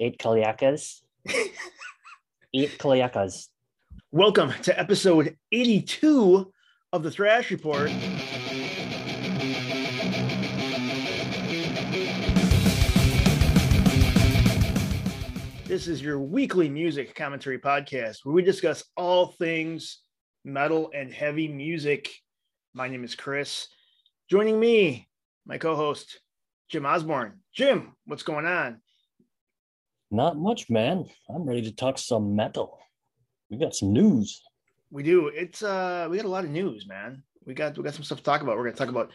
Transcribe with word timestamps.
Eight 0.00 0.18
Kalyakas. 0.18 1.02
Eight 2.52 2.78
Kalyakas. 2.78 3.46
Welcome 4.10 4.52
to 4.62 4.76
episode 4.76 5.36
82 5.52 6.52
of 6.92 7.04
the 7.04 7.12
Thrash 7.12 7.52
Report. 7.52 7.92
This 15.64 15.86
is 15.86 16.02
your 16.02 16.18
weekly 16.18 16.68
music 16.68 17.14
commentary 17.14 17.60
podcast 17.60 18.24
where 18.24 18.34
we 18.34 18.42
discuss 18.42 18.82
all 18.96 19.28
things 19.28 20.00
metal 20.44 20.90
and 20.92 21.12
heavy 21.12 21.46
music. 21.46 22.10
My 22.74 22.88
name 22.88 23.04
is 23.04 23.14
Chris. 23.14 23.68
Joining 24.28 24.58
me, 24.58 25.08
my 25.46 25.56
co 25.58 25.76
host, 25.76 26.18
Jim 26.68 26.84
Osborne. 26.84 27.38
Jim, 27.54 27.94
what's 28.06 28.24
going 28.24 28.46
on? 28.46 28.80
Not 30.10 30.36
much, 30.36 30.70
man. 30.70 31.06
I'm 31.28 31.48
ready 31.48 31.62
to 31.62 31.74
talk 31.74 31.98
some 31.98 32.36
metal. 32.36 32.78
We 33.50 33.58
got 33.58 33.74
some 33.74 33.92
news. 33.92 34.42
We 34.90 35.02
do. 35.02 35.28
It's 35.28 35.62
uh 35.62 36.06
we 36.10 36.16
got 36.16 36.26
a 36.26 36.28
lot 36.28 36.44
of 36.44 36.50
news, 36.50 36.86
man. 36.86 37.22
We 37.44 37.54
got 37.54 37.76
we 37.76 37.84
got 37.84 37.94
some 37.94 38.04
stuff 38.04 38.18
to 38.18 38.24
talk 38.24 38.42
about. 38.42 38.56
We're 38.56 38.64
gonna 38.64 38.76
talk 38.76 38.88
about 38.88 39.10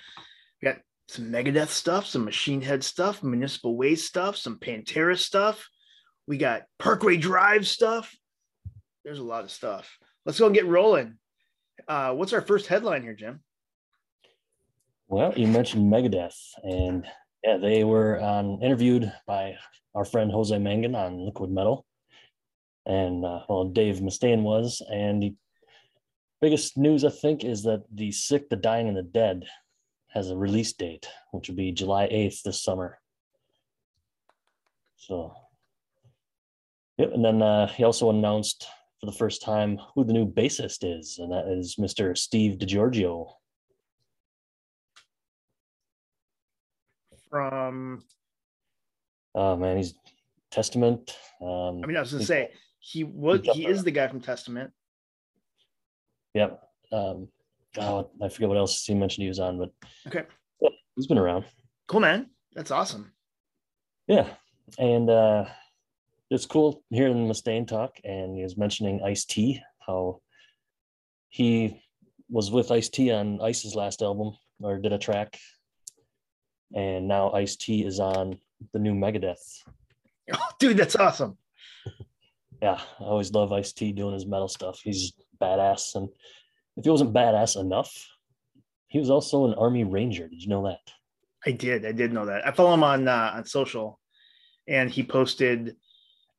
we 0.61 0.67
got 0.67 0.77
some 1.07 1.31
Megadeth 1.31 1.69
stuff, 1.69 2.05
some 2.05 2.25
Machine 2.25 2.61
Head 2.61 2.83
stuff, 2.83 3.23
Municipal 3.23 3.75
Waste 3.75 4.05
stuff, 4.05 4.37
some 4.37 4.59
Pantera 4.59 5.17
stuff. 5.17 5.67
We 6.27 6.37
got 6.37 6.63
Parkway 6.77 7.17
Drive 7.17 7.67
stuff. 7.67 8.15
There's 9.03 9.19
a 9.19 9.23
lot 9.23 9.43
of 9.43 9.51
stuff. 9.51 9.97
Let's 10.25 10.37
go 10.37 10.45
and 10.45 10.55
get 10.55 10.67
rolling. 10.67 11.17
Uh, 11.87 12.13
what's 12.13 12.33
our 12.33 12.41
first 12.41 12.67
headline 12.67 13.01
here, 13.01 13.15
Jim? 13.15 13.41
Well, 15.07 15.33
you 15.35 15.47
mentioned 15.47 15.91
Megadeth, 15.91 16.37
and 16.61 17.07
yeah, 17.43 17.57
they 17.57 17.83
were 17.83 18.21
um, 18.21 18.59
interviewed 18.61 19.11
by 19.25 19.55
our 19.95 20.05
friend 20.05 20.31
Jose 20.31 20.55
Mangin 20.55 20.95
on 20.95 21.25
Liquid 21.25 21.51
Metal, 21.51 21.85
and 22.85 23.25
uh, 23.25 23.41
well, 23.47 23.65
Dave 23.65 23.97
Mustaine 23.97 24.43
was, 24.43 24.81
and 24.91 25.21
the 25.21 25.35
biggest 26.41 26.77
news 26.77 27.03
I 27.05 27.09
think 27.09 27.43
is 27.43 27.63
that 27.63 27.83
the 27.93 28.11
Sick, 28.11 28.49
the 28.49 28.55
Dying, 28.55 28.87
and 28.87 28.97
the 28.97 29.03
Dead 29.03 29.45
has 30.09 30.29
a 30.29 30.37
release 30.37 30.73
date, 30.73 31.07
which 31.31 31.49
will 31.49 31.55
be 31.55 31.71
July 31.71 32.07
eighth 32.09 32.43
this 32.43 32.63
summer. 32.63 32.99
So, 34.97 35.33
yep, 36.97 37.11
and 37.13 37.23
then 37.23 37.41
uh, 37.41 37.67
he 37.67 37.83
also 37.83 38.09
announced 38.09 38.67
for 38.99 39.05
the 39.05 39.17
first 39.17 39.41
time 39.41 39.79
who 39.95 40.03
the 40.03 40.13
new 40.13 40.25
bassist 40.25 40.79
is, 40.81 41.19
and 41.19 41.31
that 41.31 41.47
is 41.47 41.77
Mr. 41.79 42.17
Steve 42.17 42.57
DiGiorgio. 42.57 43.31
From 47.29 48.03
Oh 49.35 49.55
man, 49.55 49.77
he's 49.77 49.93
Testament. 50.51 51.15
Um, 51.41 51.81
I 51.83 51.87
mean, 51.87 51.97
I 51.97 52.01
was 52.01 52.11
gonna 52.11 52.25
say 52.25 52.49
he 52.79 53.03
was 53.03 53.41
he 53.53 53.67
is 53.67 53.83
the 53.83 53.91
guy 53.91 54.07
from 54.07 54.21
Testament. 54.21 54.71
Yep. 56.33 56.61
Um, 56.91 57.27
oh, 57.77 58.09
I 58.21 58.29
forget 58.29 58.49
what 58.49 58.57
else 58.57 58.83
he 58.85 58.93
mentioned 58.95 59.23
he 59.23 59.29
was 59.29 59.39
on, 59.39 59.59
but 59.59 59.71
Okay. 60.07 60.25
yeah, 60.61 60.69
he's 60.95 61.07
been 61.07 61.17
around. 61.17 61.45
Cool 61.87 61.99
man. 61.99 62.29
That's 62.53 62.71
awesome. 62.71 63.13
Yeah, 64.07 64.27
and 64.79 65.09
uh, 65.09 65.45
it's 66.31 66.47
cool 66.47 66.83
hearing 66.89 67.27
Mustaine 67.27 67.67
talk, 67.67 67.97
and 68.03 68.35
he 68.35 68.43
was 68.43 68.57
mentioning 68.57 69.01
Ice 69.03 69.25
T, 69.25 69.61
how 69.85 70.21
he 71.29 71.83
was 72.29 72.49
with 72.49 72.71
Ice 72.71 72.89
T 72.89 73.11
on 73.11 73.39
Ice's 73.41 73.75
last 73.75 74.01
album, 74.01 74.35
or 74.61 74.79
did 74.79 74.93
a 74.93 74.97
track, 74.97 75.37
and 76.73 77.07
now 77.07 77.31
Ice 77.31 77.55
T 77.55 77.85
is 77.85 77.99
on 77.99 78.39
the 78.73 78.79
new 78.79 78.93
Megadeth. 78.93 79.63
Oh, 80.31 80.49
dude, 80.59 80.77
that's 80.77 80.95
awesome. 80.95 81.39
Yeah, 82.61 82.79
I 82.99 83.03
always 83.03 83.31
love 83.31 83.51
Ice 83.51 83.73
T 83.73 83.91
doing 83.91 84.13
his 84.13 84.27
metal 84.27 84.47
stuff. 84.47 84.79
He's 84.83 85.13
badass, 85.41 85.95
and 85.95 86.07
if 86.77 86.83
he 86.83 86.89
wasn't 86.91 87.15
badass 87.15 87.59
enough, 87.59 88.07
he 88.89 88.99
was 88.99 89.09
also 89.09 89.45
an 89.45 89.55
Army 89.55 89.85
Ranger. 89.85 90.27
Did 90.27 90.43
you 90.43 90.49
know 90.49 90.67
that? 90.67 90.81
I 91.47 91.51
did. 91.51 91.83
I 91.83 91.93
did 91.93 92.13
know 92.13 92.27
that. 92.27 92.45
I 92.45 92.51
follow 92.51 92.75
him 92.75 92.83
on 92.83 93.07
uh, 93.07 93.31
on 93.33 93.45
social, 93.45 93.99
and 94.67 94.91
he 94.91 95.01
posted. 95.01 95.75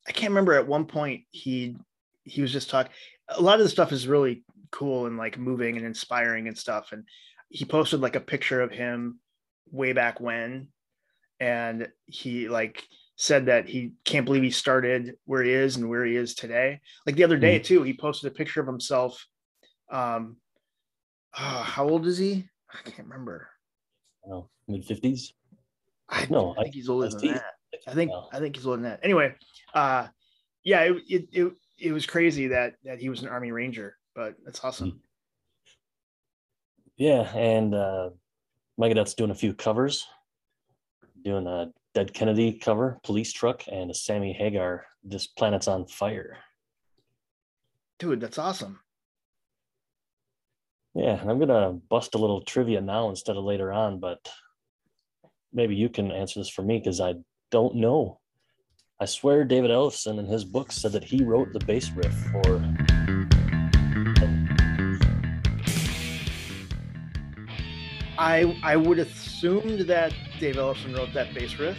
I 0.07 0.13
can't 0.13 0.31
remember 0.31 0.53
at 0.53 0.69
one 0.69 0.87
point 0.87 1.23
he 1.33 1.77
he 2.23 2.43
was 2.43 2.53
just 2.53 2.71
talking. 2.71 2.93
A 3.29 3.43
lot 3.43 3.59
of 3.59 3.65
the 3.65 3.71
stuff 3.71 3.91
is 3.91 4.07
really 4.07 4.45
cool 4.71 5.07
and 5.07 5.17
like 5.17 5.39
moving 5.39 5.77
and 5.77 5.87
inspiring 5.87 6.49
and 6.49 6.57
stuff. 6.57 6.93
And 6.93 7.05
he 7.49 7.65
posted 7.65 8.01
like 8.01 8.17
a 8.17 8.21
picture 8.21 8.61
of 8.61 8.71
him 8.71 9.19
way 9.71 9.93
back 9.93 10.21
when, 10.21 10.69
and 11.39 11.89
he 12.07 12.49
like 12.49 12.87
said 13.17 13.47
that 13.47 13.69
he 13.69 13.93
can't 14.05 14.25
believe 14.25 14.43
he 14.43 14.51
started 14.51 15.17
where 15.27 15.43
he 15.43 15.53
is 15.53 15.77
and 15.77 15.89
where 15.89 16.05
he 16.05 16.17
is 16.17 16.35
today. 16.35 16.81
Like 17.07 17.17
the 17.17 17.25
other 17.25 17.39
day 17.39 17.59
too, 17.59 17.83
he 17.83 17.93
posted 17.93 18.31
a 18.33 18.35
picture 18.35 18.61
of 18.61 18.67
himself. 18.67 19.27
Um, 19.91 20.37
uh, 21.37 21.63
how 21.63 21.89
old 21.89 22.07
is 22.07 22.19
he? 22.19 22.49
I 22.73 22.89
can't 22.89 23.09
remember. 23.09 23.49
Oh, 24.31 24.49
mid 24.69 24.85
fifties. 24.85 25.33
I 26.09 26.27
know 26.31 26.55
I 26.59 26.63
think 26.63 26.75
he's 26.75 26.89
older 26.89 27.09
than 27.09 27.35
that. 27.35 27.45
I 27.87 27.95
think 27.95 28.11
No. 28.11 28.29
I 28.33 28.39
think 28.39 28.57
he's 28.57 28.67
older 28.67 28.83
than 28.83 28.91
that. 28.91 29.01
Anyway, 29.03 29.35
uh, 29.75 30.09
yeah, 30.65 30.83
it, 30.83 30.97
it 31.09 31.29
it 31.33 31.53
it 31.79 31.93
was 31.93 32.07
crazy 32.07 32.49
that 32.49 32.75
that 32.85 33.01
he 33.01 33.09
was 33.09 33.23
an 33.23 33.29
Army 33.29 33.53
Ranger, 33.53 33.97
but 34.15 34.35
that's 34.45 34.63
awesome. 34.65 35.01
Yeah, 36.97 37.23
and 37.35 37.75
uh, 37.75 38.11
Megadeth's 38.81 39.15
doing 39.15 39.31
a 39.31 39.35
few 39.35 39.53
covers, 39.53 40.07
doing 41.23 41.47
a 41.47 41.71
Dead 41.95 42.15
Kennedy 42.15 42.53
cover, 42.55 42.99
Police 43.05 43.31
Truck, 43.33 43.65
and 43.71 43.91
a 43.91 43.95
Sammy 43.95 44.33
Hagar, 44.33 44.87
This 45.05 45.27
Planet's 45.27 45.69
on 45.69 45.87
Fire. 45.87 46.39
Dude, 47.99 48.21
that's 48.21 48.39
awesome. 48.39 48.81
Yeah, 50.95 51.21
and 51.21 51.31
I'm 51.31 51.39
gonna 51.39 51.73
bust 51.73 52.15
a 52.15 52.19
little 52.19 52.41
trivia 52.41 52.81
now 52.81 53.11
instead 53.11 53.37
of 53.37 53.45
later 53.45 53.71
on, 53.71 54.01
but 54.01 54.31
maybe 55.53 55.77
you 55.77 55.91
can 55.91 56.11
answer 56.11 56.41
this 56.41 56.49
for 56.49 56.63
me 56.63 56.79
because 56.79 57.01
I 57.01 57.15
don't 57.51 57.77
know. 57.77 58.19
I 58.99 59.05
swear 59.05 59.45
David 59.45 59.71
Ellefson 59.71 60.19
in 60.19 60.27
his 60.27 60.45
book 60.45 60.73
said 60.73 60.93
that 60.93 61.05
he 61.05 61.23
wrote 61.23 61.53
the 61.53 61.65
bass 61.65 61.91
riff 61.91 62.15
for 62.33 62.59
I 68.21 68.55
I 68.63 68.77
would 68.77 68.99
assumed 68.99 69.81
that 69.81 70.13
Dave 70.39 70.57
Ellefson 70.57 70.95
wrote 70.97 71.13
that 71.15 71.33
bass 71.35 71.59
riff. 71.59 71.79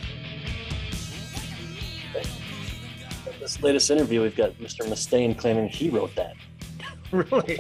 this 3.40 3.62
latest 3.62 3.90
interview. 3.92 4.22
We've 4.22 4.36
got 4.36 4.54
Mr. 4.56 4.86
Mustaine 4.88 5.38
claiming 5.38 5.68
he 5.70 5.90
wrote 5.90 6.14
that. 6.16 6.36
really 7.12 7.60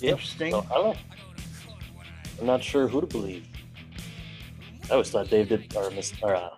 Yep. 0.00 0.12
interesting. 0.12 0.50
So, 0.52 0.66
I 0.70 0.74
don't 0.74 0.84
know. 0.94 1.00
I'm 2.40 2.46
not 2.46 2.62
sure 2.62 2.86
who 2.88 3.00
to 3.00 3.06
believe. 3.06 3.46
I 4.90 4.92
always 4.92 5.10
thought 5.10 5.28
Dave 5.30 5.48
did, 5.48 5.74
or, 5.74 5.90
Miss, 5.90 6.12
or 6.22 6.34
uh, 6.36 6.50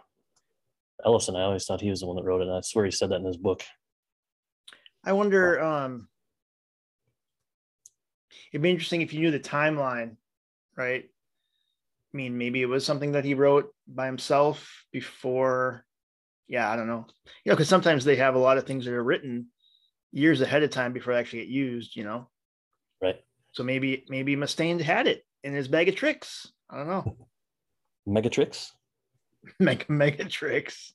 Ellefson. 1.07 1.37
I 1.37 1.43
always 1.43 1.65
thought 1.65 1.81
he 1.81 1.91
was 1.91 2.01
the 2.01 2.07
one 2.07 2.17
that 2.17 2.25
wrote 2.25 2.43
it. 2.43 2.49
I 2.49 2.61
swear 2.63 2.85
he 2.85 2.91
said 2.91 3.11
that 3.11 3.17
in 3.21 3.25
his 3.25 3.37
book. 3.37 3.63
I 5.05 5.13
wonder. 5.13 5.63
Um, 5.63 6.09
it'd 8.53 8.63
be 8.63 8.71
interesting 8.71 9.03
if 9.03 9.13
you 9.13 9.21
knew 9.21 9.31
the 9.31 9.41
timeline, 9.41 10.17
right? 10.77 11.05
I 11.05 12.17
mean, 12.17 12.39
maybe 12.39 12.63
it 12.63 12.67
was 12.69 12.87
something 12.87 13.13
that 13.13 13.25
he 13.25 13.35
wrote 13.35 13.75
by 13.87 14.07
himself 14.07 14.85
before. 14.93 15.85
Yeah, 16.47 16.71
I 16.71 16.77
don't 16.77 16.87
know. 16.87 17.07
You 17.45 17.51
know, 17.51 17.57
because 17.57 17.69
sometimes 17.69 18.05
they 18.05 18.17
have 18.17 18.35
a 18.35 18.39
lot 18.39 18.57
of 18.59 18.67
things 18.67 18.85
that 18.87 18.95
are 18.95 19.05
written 19.05 19.49
years 20.13 20.41
ahead 20.41 20.63
of 20.63 20.71
time 20.71 20.93
before 20.95 21.13
they 21.13 21.21
actually 21.21 21.41
get 21.41 21.49
used. 21.49 21.95
You 21.97 22.05
know, 22.05 22.31
Right. 23.03 23.17
so 23.53 23.63
maybe 23.63 24.05
maybe 24.09 24.37
Mustaine 24.37 24.81
had 24.81 25.07
it 25.07 25.25
in 25.45 25.53
his 25.53 25.69
bag 25.69 25.89
of 25.89 25.97
tricks. 25.97 26.51
I 26.71 26.79
don't 26.79 26.89
know. 26.89 27.17
Megatrix. 28.09 28.71
Mega 29.61 29.85
mega 29.89 30.25
tricks. 30.25 30.95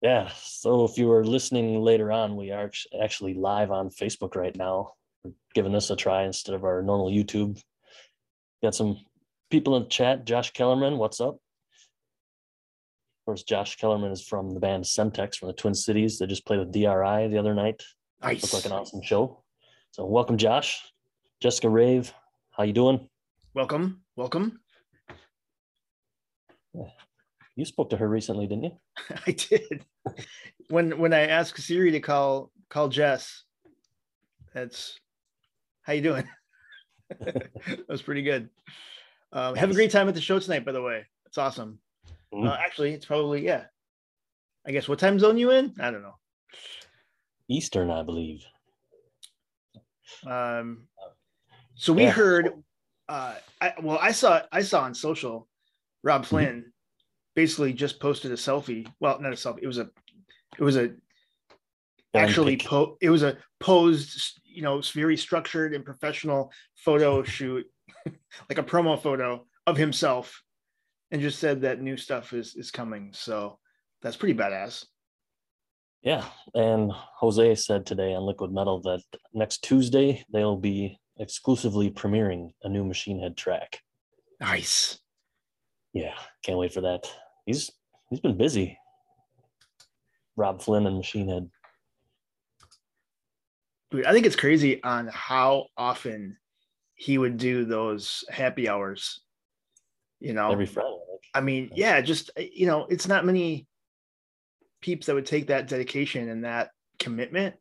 Yeah. 0.00 0.30
So 0.36 0.84
if 0.84 0.96
you 0.96 1.08
were 1.08 1.24
listening 1.24 1.80
later 1.80 2.10
on, 2.10 2.36
we 2.36 2.52
are 2.52 2.70
actually 3.02 3.34
live 3.34 3.70
on 3.70 3.90
Facebook 3.90 4.34
right 4.36 4.56
now. 4.56 4.92
Giving 5.54 5.72
this 5.72 5.90
a 5.90 5.96
try 5.96 6.22
instead 6.22 6.54
of 6.54 6.64
our 6.64 6.82
normal 6.82 7.10
YouTube. 7.10 7.60
Got 8.62 8.74
some 8.74 8.98
people 9.50 9.76
in 9.76 9.84
the 9.84 9.88
chat. 9.88 10.24
Josh 10.24 10.52
Kellerman, 10.52 10.98
what's 10.98 11.20
up? 11.20 11.34
Of 11.34 13.26
course, 13.26 13.42
Josh 13.42 13.76
Kellerman 13.76 14.12
is 14.12 14.26
from 14.26 14.54
the 14.54 14.60
band 14.60 14.84
Semtex 14.84 15.36
from 15.36 15.48
the 15.48 15.54
Twin 15.54 15.74
Cities. 15.74 16.18
They 16.18 16.26
just 16.26 16.46
played 16.46 16.60
with 16.60 16.72
DRI 16.72 17.28
the 17.28 17.38
other 17.38 17.54
night. 17.54 17.82
Nice. 18.22 18.42
Looked 18.42 18.54
like 18.54 18.64
an 18.64 18.72
awesome 18.72 19.02
show. 19.02 19.42
So 19.92 20.06
welcome, 20.06 20.38
Josh. 20.38 20.80
Jessica 21.40 21.68
Rave, 21.68 22.12
how 22.50 22.64
you 22.64 22.72
doing? 22.72 23.08
Welcome, 23.54 24.02
welcome. 24.14 24.60
You 27.56 27.64
spoke 27.64 27.90
to 27.90 27.96
her 27.96 28.08
recently, 28.08 28.46
didn't 28.46 28.64
you? 28.64 28.72
I 29.26 29.32
did. 29.32 29.84
When 30.68 30.98
when 30.98 31.12
I 31.12 31.26
asked 31.26 31.60
Siri 31.60 31.90
to 31.90 32.00
call 32.00 32.52
call 32.68 32.88
Jess, 32.88 33.44
that's 34.54 34.98
how 35.90 35.94
you 35.94 36.02
doing? 36.02 36.28
that 37.20 37.88
was 37.88 38.00
pretty 38.00 38.22
good. 38.22 38.48
Um, 39.32 39.56
have 39.56 39.72
a 39.72 39.74
great 39.74 39.90
time 39.90 40.06
at 40.06 40.14
the 40.14 40.20
show 40.20 40.38
tonight, 40.38 40.64
by 40.64 40.70
the 40.70 40.80
way. 40.80 41.04
It's 41.26 41.36
awesome. 41.36 41.80
Mm. 42.32 42.48
Uh, 42.48 42.56
actually, 42.64 42.92
it's 42.92 43.06
probably 43.06 43.44
yeah. 43.44 43.64
I 44.64 44.70
guess 44.70 44.88
what 44.88 45.00
time 45.00 45.18
zone 45.18 45.36
you 45.36 45.50
in? 45.50 45.74
I 45.80 45.90
don't 45.90 46.02
know. 46.02 46.14
Eastern, 47.48 47.90
I 47.90 48.04
believe. 48.04 48.44
Um, 50.24 50.86
so 51.74 51.92
we 51.92 52.04
yeah. 52.04 52.10
heard. 52.10 52.52
Uh, 53.08 53.34
I, 53.60 53.72
well, 53.82 53.98
I 54.00 54.12
saw 54.12 54.42
I 54.52 54.62
saw 54.62 54.82
on 54.82 54.94
social, 54.94 55.48
Robb 56.04 56.22
mm-hmm. 56.22 56.28
Flynn 56.28 56.56
mm-hmm. 56.58 56.68
basically 57.34 57.72
just 57.72 57.98
posted 57.98 58.30
a 58.30 58.36
selfie. 58.36 58.86
Well, 59.00 59.20
not 59.20 59.32
a 59.32 59.36
selfie. 59.36 59.62
It 59.62 59.66
was 59.66 59.78
a, 59.78 59.90
it 60.56 60.62
was 60.62 60.76
a, 60.76 60.92
actually 62.14 62.58
po- 62.58 62.96
It 63.00 63.10
was 63.10 63.24
a 63.24 63.38
posed, 63.58 64.39
you 64.52 64.62
know, 64.62 64.80
very 64.92 65.16
structured 65.16 65.74
and 65.74 65.84
professional 65.84 66.52
photo 66.76 67.22
shoot, 67.22 67.66
like 68.48 68.58
a 68.58 68.62
promo 68.62 69.00
photo 69.00 69.46
of 69.66 69.76
himself, 69.76 70.42
and 71.10 71.20
just 71.20 71.38
said 71.38 71.62
that 71.62 71.80
new 71.80 71.96
stuff 71.96 72.32
is 72.32 72.54
is 72.54 72.70
coming. 72.70 73.10
So 73.12 73.58
that's 74.02 74.16
pretty 74.16 74.38
badass. 74.38 74.86
Yeah, 76.02 76.24
and 76.54 76.92
Jose 76.92 77.54
said 77.56 77.84
today 77.84 78.14
on 78.14 78.22
Liquid 78.22 78.52
Metal 78.52 78.80
that 78.82 79.02
next 79.34 79.62
Tuesday 79.62 80.24
they'll 80.32 80.56
be 80.56 80.98
exclusively 81.18 81.90
premiering 81.90 82.52
a 82.62 82.68
new 82.68 82.84
Machine 82.84 83.20
Head 83.20 83.36
track. 83.36 83.80
Nice. 84.40 84.98
Yeah, 85.92 86.14
can't 86.42 86.58
wait 86.58 86.72
for 86.72 86.80
that. 86.82 87.10
He's 87.44 87.70
he's 88.08 88.20
been 88.20 88.38
busy. 88.38 88.78
Robb 90.36 90.62
Flynn 90.62 90.86
and 90.86 90.96
Machine 90.96 91.28
Head. 91.28 91.50
I 93.92 94.12
think 94.12 94.26
it's 94.26 94.36
crazy 94.36 94.82
on 94.82 95.08
how 95.12 95.66
often 95.76 96.36
he 96.94 97.18
would 97.18 97.36
do 97.36 97.64
those 97.64 98.24
happy 98.30 98.68
hours. 98.68 99.20
You 100.20 100.34
know, 100.34 100.52
every 100.52 100.66
Friday. 100.66 100.96
I 101.34 101.40
mean, 101.40 101.70
yeah, 101.74 102.00
just 102.00 102.30
you 102.36 102.66
know, 102.66 102.86
it's 102.86 103.08
not 103.08 103.24
many 103.24 103.66
peeps 104.80 105.06
that 105.06 105.14
would 105.14 105.26
take 105.26 105.48
that 105.48 105.68
dedication 105.68 106.28
and 106.28 106.44
that 106.44 106.70
commitment 106.98 107.56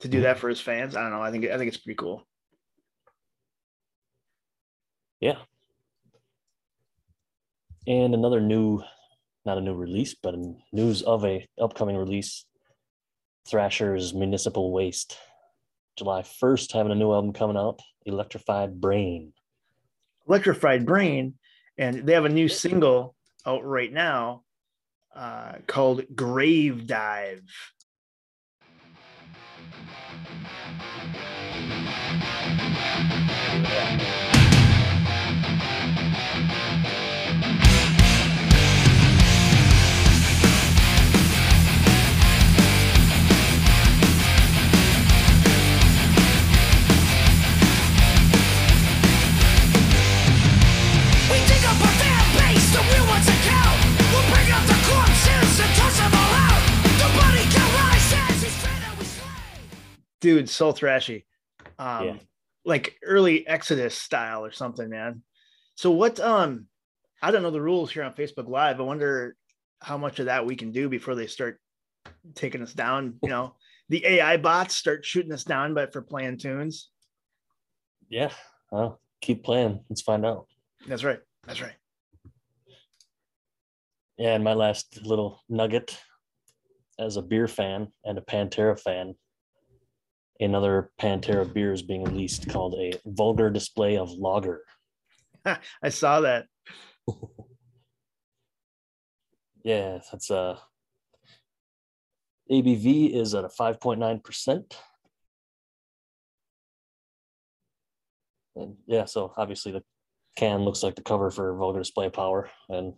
to 0.00 0.08
do 0.08 0.20
that 0.22 0.32
mm-hmm. 0.32 0.40
for 0.40 0.48
his 0.48 0.60
fans. 0.60 0.96
I 0.96 1.02
don't 1.02 1.10
know. 1.10 1.22
I 1.22 1.30
think 1.30 1.46
I 1.46 1.56
think 1.58 1.68
it's 1.68 1.76
pretty 1.76 1.96
cool. 1.96 2.26
Yeah. 5.20 5.38
And 7.86 8.14
another 8.14 8.40
new, 8.40 8.82
not 9.44 9.58
a 9.58 9.62
new 9.62 9.74
release, 9.74 10.14
but 10.14 10.34
news 10.72 11.02
of 11.02 11.24
a 11.24 11.46
upcoming 11.60 11.96
release. 11.96 12.44
Thrasher's 13.48 14.12
Municipal 14.12 14.72
Waste. 14.72 15.16
July 15.98 16.22
1st, 16.22 16.72
having 16.72 16.92
a 16.92 16.94
new 16.94 17.12
album 17.12 17.32
coming 17.32 17.56
out, 17.56 17.80
Electrified 18.06 18.80
Brain. 18.80 19.32
Electrified 20.28 20.86
Brain. 20.86 21.34
And 21.76 22.06
they 22.06 22.12
have 22.12 22.24
a 22.24 22.28
new 22.28 22.48
single 22.48 23.16
out 23.44 23.64
right 23.64 23.92
now 23.92 24.44
uh, 25.14 25.54
called 25.66 26.04
Grave 26.14 26.86
Dive. 26.86 27.42
Dude, 60.20 60.48
so 60.48 60.72
thrashy. 60.72 61.24
Um, 61.78 62.04
yeah. 62.04 62.16
like 62.64 62.96
early 63.04 63.46
Exodus 63.46 63.94
style 63.94 64.44
or 64.44 64.52
something, 64.52 64.88
man. 64.88 65.22
So 65.74 65.90
what 65.90 66.18
um 66.20 66.66
I 67.22 67.30
don't 67.30 67.42
know 67.42 67.50
the 67.50 67.60
rules 67.60 67.90
here 67.90 68.04
on 68.04 68.14
Facebook 68.14 68.48
Live. 68.48 68.80
I 68.80 68.84
wonder 68.84 69.36
how 69.80 69.98
much 69.98 70.18
of 70.18 70.26
that 70.26 70.46
we 70.46 70.56
can 70.56 70.70
do 70.72 70.88
before 70.88 71.14
they 71.14 71.26
start 71.26 71.60
taking 72.34 72.62
us 72.62 72.72
down, 72.72 73.18
you 73.22 73.28
know. 73.28 73.54
the 73.88 74.04
AI 74.04 74.36
bots 74.36 74.74
start 74.74 75.04
shooting 75.04 75.32
us 75.32 75.44
down 75.44 75.74
but 75.74 75.92
for 75.92 76.02
playing 76.02 76.38
tunes. 76.38 76.90
Yeah. 78.08 78.30
Well, 78.70 79.00
keep 79.20 79.44
playing. 79.44 79.84
Let's 79.88 80.02
find 80.02 80.24
out. 80.26 80.46
That's 80.86 81.04
right. 81.04 81.20
That's 81.46 81.60
right. 81.60 81.74
Yeah, 84.16 84.34
and 84.34 84.42
my 84.42 84.54
last 84.54 85.00
little 85.04 85.40
nugget 85.48 85.96
as 86.98 87.16
a 87.16 87.22
beer 87.22 87.46
fan 87.46 87.88
and 88.04 88.18
a 88.18 88.20
Pantera 88.20 88.78
fan, 88.78 89.14
another 90.40 90.90
Pantera 91.00 91.50
beer 91.52 91.72
is 91.72 91.82
being 91.82 92.04
released 92.04 92.48
called 92.48 92.74
a 92.74 92.92
vulgar 93.06 93.50
display 93.50 93.96
of 93.96 94.10
lager. 94.12 94.62
I 95.82 95.88
saw 95.88 96.20
that. 96.20 96.46
yeah, 99.64 99.98
that's 100.10 100.30
a 100.30 100.36
uh, 100.36 100.58
ABV 102.50 103.14
is 103.14 103.34
at 103.34 103.44
a 103.44 103.48
5.9%. 103.48 104.72
And 108.56 108.76
yeah, 108.86 109.04
so 109.04 109.32
obviously 109.36 109.72
the 109.72 109.82
can 110.36 110.62
looks 110.62 110.82
like 110.82 110.94
the 110.94 111.02
cover 111.02 111.30
for 111.30 111.54
vulgar 111.56 111.78
display 111.78 112.08
power. 112.08 112.50
And 112.68 112.94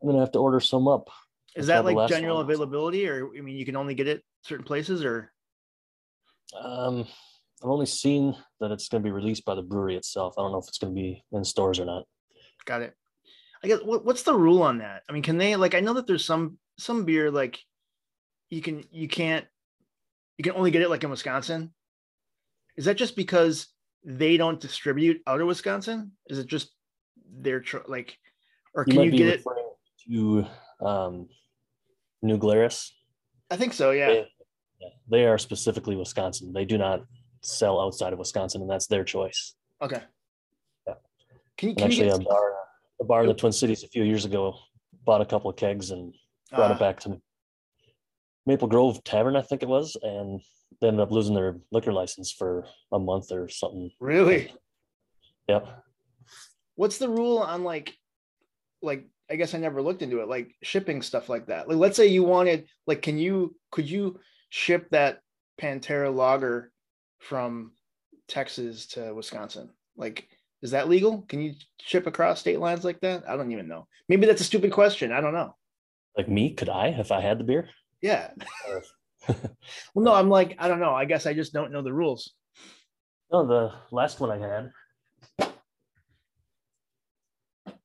I'm 0.00 0.08
gonna 0.08 0.20
have 0.20 0.32
to 0.32 0.38
order 0.38 0.60
some 0.60 0.88
up. 0.88 1.10
Is 1.56 1.66
that 1.68 1.84
like 1.84 2.08
general 2.08 2.40
availability 2.40 3.06
or 3.06 3.28
I 3.36 3.40
mean 3.40 3.56
you 3.56 3.64
can 3.64 3.76
only 3.76 3.94
get 3.94 4.08
it 4.08 4.22
certain 4.42 4.64
places 4.64 5.04
or 5.04 5.30
um, 6.58 7.06
I've 7.62 7.70
only 7.70 7.86
seen 7.86 8.36
that 8.60 8.70
it's 8.70 8.88
going 8.88 9.02
to 9.02 9.06
be 9.06 9.12
released 9.12 9.44
by 9.44 9.54
the 9.54 9.62
brewery 9.62 9.96
itself. 9.96 10.34
I 10.38 10.42
don't 10.42 10.52
know 10.52 10.58
if 10.58 10.68
it's 10.68 10.78
going 10.78 10.94
to 10.94 11.00
be 11.00 11.24
in 11.32 11.44
stores 11.44 11.78
or 11.78 11.84
not. 11.84 12.04
Got 12.64 12.82
it. 12.82 12.94
I 13.62 13.68
guess 13.68 13.80
what, 13.82 14.04
what's 14.04 14.22
the 14.22 14.34
rule 14.34 14.62
on 14.62 14.78
that? 14.78 15.02
I 15.08 15.12
mean, 15.12 15.22
can 15.22 15.38
they 15.38 15.56
like? 15.56 15.74
I 15.74 15.80
know 15.80 15.94
that 15.94 16.06
there's 16.06 16.24
some 16.24 16.58
some 16.78 17.04
beer 17.04 17.30
like 17.30 17.58
you 18.50 18.60
can 18.60 18.84
you 18.90 19.08
can't 19.08 19.46
you 20.36 20.44
can 20.44 20.52
only 20.52 20.70
get 20.70 20.82
it 20.82 20.90
like 20.90 21.04
in 21.04 21.10
Wisconsin. 21.10 21.72
Is 22.76 22.84
that 22.86 22.96
just 22.96 23.16
because 23.16 23.68
they 24.04 24.36
don't 24.36 24.60
distribute 24.60 25.22
out 25.26 25.40
of 25.40 25.46
Wisconsin? 25.46 26.12
Is 26.26 26.38
it 26.38 26.46
just 26.46 26.72
their 27.32 27.60
tr- 27.60 27.78
like, 27.86 28.18
or 28.74 28.84
can 28.84 29.00
you, 29.00 29.10
you 29.10 29.18
get 29.18 29.28
it 29.28 29.44
to 30.08 30.46
um, 30.84 31.28
New 32.20 32.36
Glarus? 32.36 32.92
I 33.50 33.56
think 33.56 33.72
so. 33.72 33.92
Yeah. 33.92 34.08
They, 34.08 34.28
they 35.08 35.26
are 35.26 35.38
specifically 35.38 35.96
Wisconsin. 35.96 36.52
They 36.52 36.64
do 36.64 36.78
not 36.78 37.04
sell 37.40 37.80
outside 37.80 38.12
of 38.12 38.18
Wisconsin, 38.18 38.62
and 38.62 38.70
that's 38.70 38.86
their 38.86 39.04
choice. 39.04 39.54
Okay. 39.82 40.02
Yeah. 40.86 40.94
Can 41.56 41.68
you, 41.70 41.74
can 41.74 41.84
actually 41.86 42.06
you 42.06 42.12
get... 42.12 42.20
a 42.20 42.24
bar 42.24 42.54
a 43.00 43.04
bar 43.04 43.22
in 43.22 43.28
the 43.28 43.34
Twin 43.34 43.52
Cities 43.52 43.82
a 43.82 43.88
few 43.88 44.04
years 44.04 44.24
ago 44.24 44.56
bought 45.04 45.20
a 45.20 45.26
couple 45.26 45.50
of 45.50 45.56
kegs 45.56 45.90
and 45.90 46.14
brought 46.50 46.70
uh, 46.70 46.74
it 46.74 46.76
ah. 46.76 46.78
back 46.78 47.00
to 47.00 47.20
Maple 48.46 48.68
Grove 48.68 49.02
Tavern, 49.04 49.36
I 49.36 49.42
think 49.42 49.62
it 49.62 49.68
was, 49.68 49.96
and 50.02 50.40
they 50.80 50.88
ended 50.88 51.00
up 51.00 51.10
losing 51.10 51.34
their 51.34 51.58
liquor 51.72 51.92
license 51.92 52.32
for 52.32 52.66
a 52.92 52.98
month 52.98 53.32
or 53.32 53.48
something. 53.48 53.90
Really? 54.00 54.52
Yep. 55.48 55.66
What's 56.76 56.98
the 56.98 57.08
rule 57.08 57.38
on 57.38 57.64
like 57.64 57.96
like 58.82 59.06
I 59.30 59.36
guess 59.36 59.54
I 59.54 59.58
never 59.58 59.80
looked 59.80 60.02
into 60.02 60.20
it, 60.20 60.28
like 60.28 60.54
shipping 60.62 61.00
stuff 61.00 61.28
like 61.28 61.46
that. 61.46 61.68
Like 61.68 61.78
let's 61.78 61.96
say 61.96 62.06
you 62.06 62.24
wanted 62.24 62.66
like 62.86 63.02
can 63.02 63.18
you 63.18 63.56
could 63.70 63.88
you 63.88 64.20
ship 64.50 64.88
that 64.90 65.20
Pantera 65.60 66.14
lager 66.14 66.72
from 67.18 67.72
Texas 68.28 68.86
to 68.88 69.14
Wisconsin? 69.14 69.70
Like, 69.96 70.28
is 70.62 70.70
that 70.70 70.88
legal? 70.88 71.22
Can 71.28 71.42
you 71.42 71.54
ship 71.80 72.06
across 72.06 72.40
state 72.40 72.58
lines 72.58 72.84
like 72.84 73.00
that? 73.00 73.28
I 73.28 73.36
don't 73.36 73.52
even 73.52 73.68
know. 73.68 73.86
Maybe 74.08 74.26
that's 74.26 74.40
a 74.40 74.44
stupid 74.44 74.72
question. 74.72 75.12
I 75.12 75.20
don't 75.20 75.34
know. 75.34 75.54
Like 76.16 76.28
me, 76.28 76.54
could 76.54 76.68
I 76.68 76.88
if 76.88 77.12
I 77.12 77.20
had 77.20 77.38
the 77.38 77.44
beer? 77.44 77.68
Yeah. 78.00 78.30
well, 79.28 80.04
no, 80.04 80.14
I'm 80.14 80.28
like, 80.28 80.56
I 80.58 80.68
don't 80.68 80.80
know. 80.80 80.94
I 80.94 81.04
guess 81.04 81.26
I 81.26 81.34
just 81.34 81.52
don't 81.52 81.72
know 81.72 81.82
the 81.82 81.92
rules. 81.92 82.32
No, 83.32 83.46
the 83.46 83.72
last 83.90 84.20
one 84.20 84.30
I 84.30 84.38
had. 84.38 84.70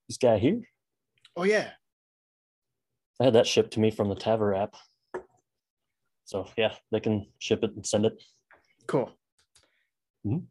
This 0.07 0.17
guy 0.17 0.37
here. 0.37 0.61
Oh 1.35 1.43
yeah. 1.43 1.69
I 3.19 3.25
had 3.25 3.33
that 3.33 3.47
shipped 3.47 3.73
to 3.73 3.79
me 3.79 3.91
from 3.91 4.09
the 4.09 4.15
Tavour 4.15 4.57
app. 4.57 4.75
So 6.29 6.47
yeah, 6.55 6.73
they 6.91 6.99
can 6.99 7.25
ship 7.39 7.63
it 7.63 7.71
and 7.73 7.83
send 7.83 8.05
it. 8.05 8.13
Cool. 8.85 9.11
Mm-hmm. 10.23 10.45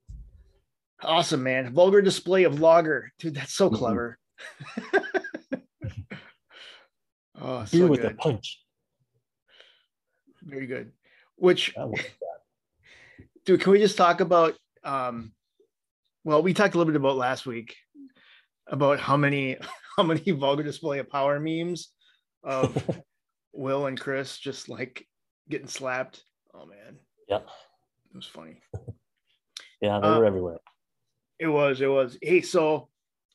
Awesome, 1.00 1.44
man. 1.44 1.73
Vulgar 1.73 2.02
display 2.02 2.42
of 2.42 2.58
lager. 2.58 3.12
Dude, 3.20 3.37
that's 3.37 3.54
so 3.54 3.70
mm-hmm. 3.70 3.76
clever. 3.76 4.18
oh, 7.40 7.64
so 7.64 7.87
with 7.87 8.00
good. 8.02 8.11
a 8.11 8.14
punch. 8.16 8.61
Very 10.42 10.66
good. 10.66 10.90
Which 11.37 11.73
dude, 13.44 13.61
can 13.61 13.70
we 13.70 13.78
just 13.78 13.97
talk 13.97 14.20
about 14.20 14.56
um 14.82 15.30
well, 16.25 16.42
we 16.42 16.54
talked 16.54 16.75
a 16.75 16.78
little 16.78 16.92
bit 16.92 17.00
about 17.00 17.16
last 17.16 17.47
week. 17.47 17.76
about 18.66 18.99
how 18.99 19.16
many 19.16 19.58
how 19.97 20.02
many 20.02 20.32
vulgar 20.32 20.64
display 20.64 20.99
of 20.99 21.08
power 21.08 21.38
memes 21.38 21.92
of 22.42 23.00
Will 23.52 23.87
and 23.87 24.00
Chris 24.00 24.38
just 24.38 24.68
like 24.68 25.06
getting 25.49 25.69
slapped. 25.69 26.23
Oh 26.55 26.67
man. 26.67 26.99
Yeah. 27.28 27.38
It 27.38 28.17
was 28.17 28.26
funny. 28.26 28.61
yeah, 29.81 30.00
they 30.00 30.09
were 30.09 30.25
uh, 30.25 30.28
everywhere. 30.28 30.59
It 31.38 31.47
was, 31.47 31.81
it 31.81 31.87
was. 31.87 32.19
Hey, 32.21 32.40
so 32.40 32.88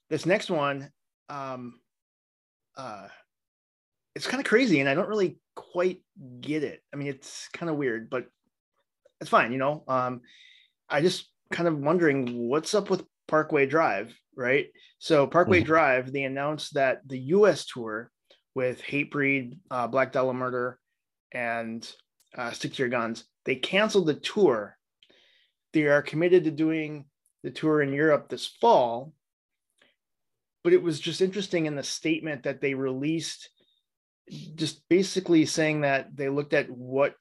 this 0.10 0.26
next 0.26 0.50
one, 0.50 0.90
um 1.30 1.80
uh 2.76 3.08
it's 4.16 4.28
kind 4.28 4.42
of 4.42 4.48
crazy 4.48 4.80
and 4.80 4.90
I 4.90 4.94
don't 4.94 5.10
really 5.10 5.38
quite 5.56 6.02
get 6.42 6.64
it. 6.64 6.82
I 6.94 6.98
mean, 6.98 7.08
it's 7.08 7.48
kind 7.54 7.70
of 7.70 7.78
weird, 7.78 8.10
but 8.10 8.28
it's 9.22 9.30
fine, 9.30 9.52
you 9.52 9.58
know. 9.58 9.84
Um 9.88 10.22
I 10.90 11.02
just 11.02 11.30
kind 11.52 11.68
of 11.68 11.78
wondering 11.78 12.50
what's 12.50 12.74
up 12.74 12.90
with 12.90 13.04
Parkway 13.28 13.66
Drive, 13.66 14.14
right? 14.36 14.68
So 15.00 15.28
Parkway 15.28 15.60
mm-hmm. 15.60 15.68
Drive, 15.68 16.12
they 16.12 16.24
announced 16.24 16.74
that 16.74 17.02
the 17.08 17.20
U.S. 17.20 17.66
tour 17.66 18.12
with 18.56 18.82
Hatebreed, 18.82 19.58
uh, 19.72 19.88
Black 19.88 20.12
Dahlia 20.12 20.34
Murder, 20.34 20.80
and 21.34 21.90
uh, 22.38 22.52
Stick 22.52 22.74
to 22.74 22.84
Your 22.84 22.90
Guns, 22.90 23.26
they 23.46 23.56
canceled 23.56 24.08
the 24.08 24.14
tour. 24.14 24.78
They 25.74 25.84
are 25.84 26.02
committed 26.02 26.44
to 26.44 26.52
doing 26.52 27.06
the 27.44 27.52
tour 27.52 27.82
in 27.82 27.94
Europe 27.94 28.30
this 28.30 28.48
fall. 28.48 29.14
But 30.64 30.74
it 30.74 30.82
was 30.82 31.00
just 31.00 31.22
interesting 31.22 31.66
in 31.66 31.76
the 31.76 31.84
statement 31.84 32.44
that 32.44 32.62
they 32.62 32.74
released, 32.74 33.50
just 34.56 34.88
basically 34.88 35.46
saying 35.46 35.82
that 35.82 36.16
they 36.16 36.30
looked 36.30 36.54
at 36.54 36.70
what 36.70 37.16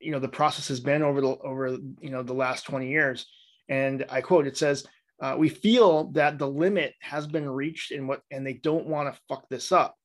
you 0.00 0.10
know 0.10 0.18
the 0.18 0.28
process 0.28 0.68
has 0.68 0.80
been 0.80 1.02
over 1.02 1.20
the 1.20 1.28
over 1.28 1.78
you 2.00 2.10
know 2.10 2.22
the 2.22 2.34
last 2.34 2.66
20 2.66 2.88
years 2.88 3.26
and 3.68 4.04
i 4.10 4.20
quote 4.20 4.46
it 4.46 4.56
says 4.56 4.86
uh, 5.22 5.36
we 5.38 5.48
feel 5.48 6.10
that 6.10 6.38
the 6.38 6.48
limit 6.48 6.92
has 7.00 7.26
been 7.26 7.48
reached 7.48 7.92
in 7.92 8.06
what 8.06 8.20
and 8.30 8.46
they 8.46 8.54
don't 8.54 8.86
want 8.86 9.12
to 9.12 9.20
fuck 9.28 9.48
this 9.48 9.72
up 9.72 9.96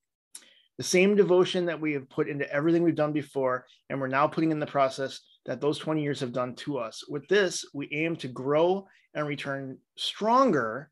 the 0.80 0.84
same 0.84 1.14
devotion 1.14 1.66
that 1.66 1.82
we 1.82 1.92
have 1.92 2.10
put 2.10 2.30
into 2.30 2.50
everything 2.50 2.84
we've 2.84 2.96
done 2.96 3.12
before 3.12 3.66
and 3.90 4.00
we're 4.00 4.08
now 4.08 4.26
putting 4.26 4.50
in 4.50 4.62
the 4.62 4.66
process 4.66 5.20
that 5.46 5.60
those 5.60 5.78
20 5.78 6.02
years 6.02 6.22
have 6.22 6.32
done 6.32 6.56
to 6.56 6.78
us 6.78 7.04
with 7.10 7.28
this 7.28 7.66
we 7.74 7.90
aim 7.92 8.16
to 8.16 8.30
grow 8.30 8.88
and 9.14 9.28
return 9.28 9.78
stronger 9.98 10.90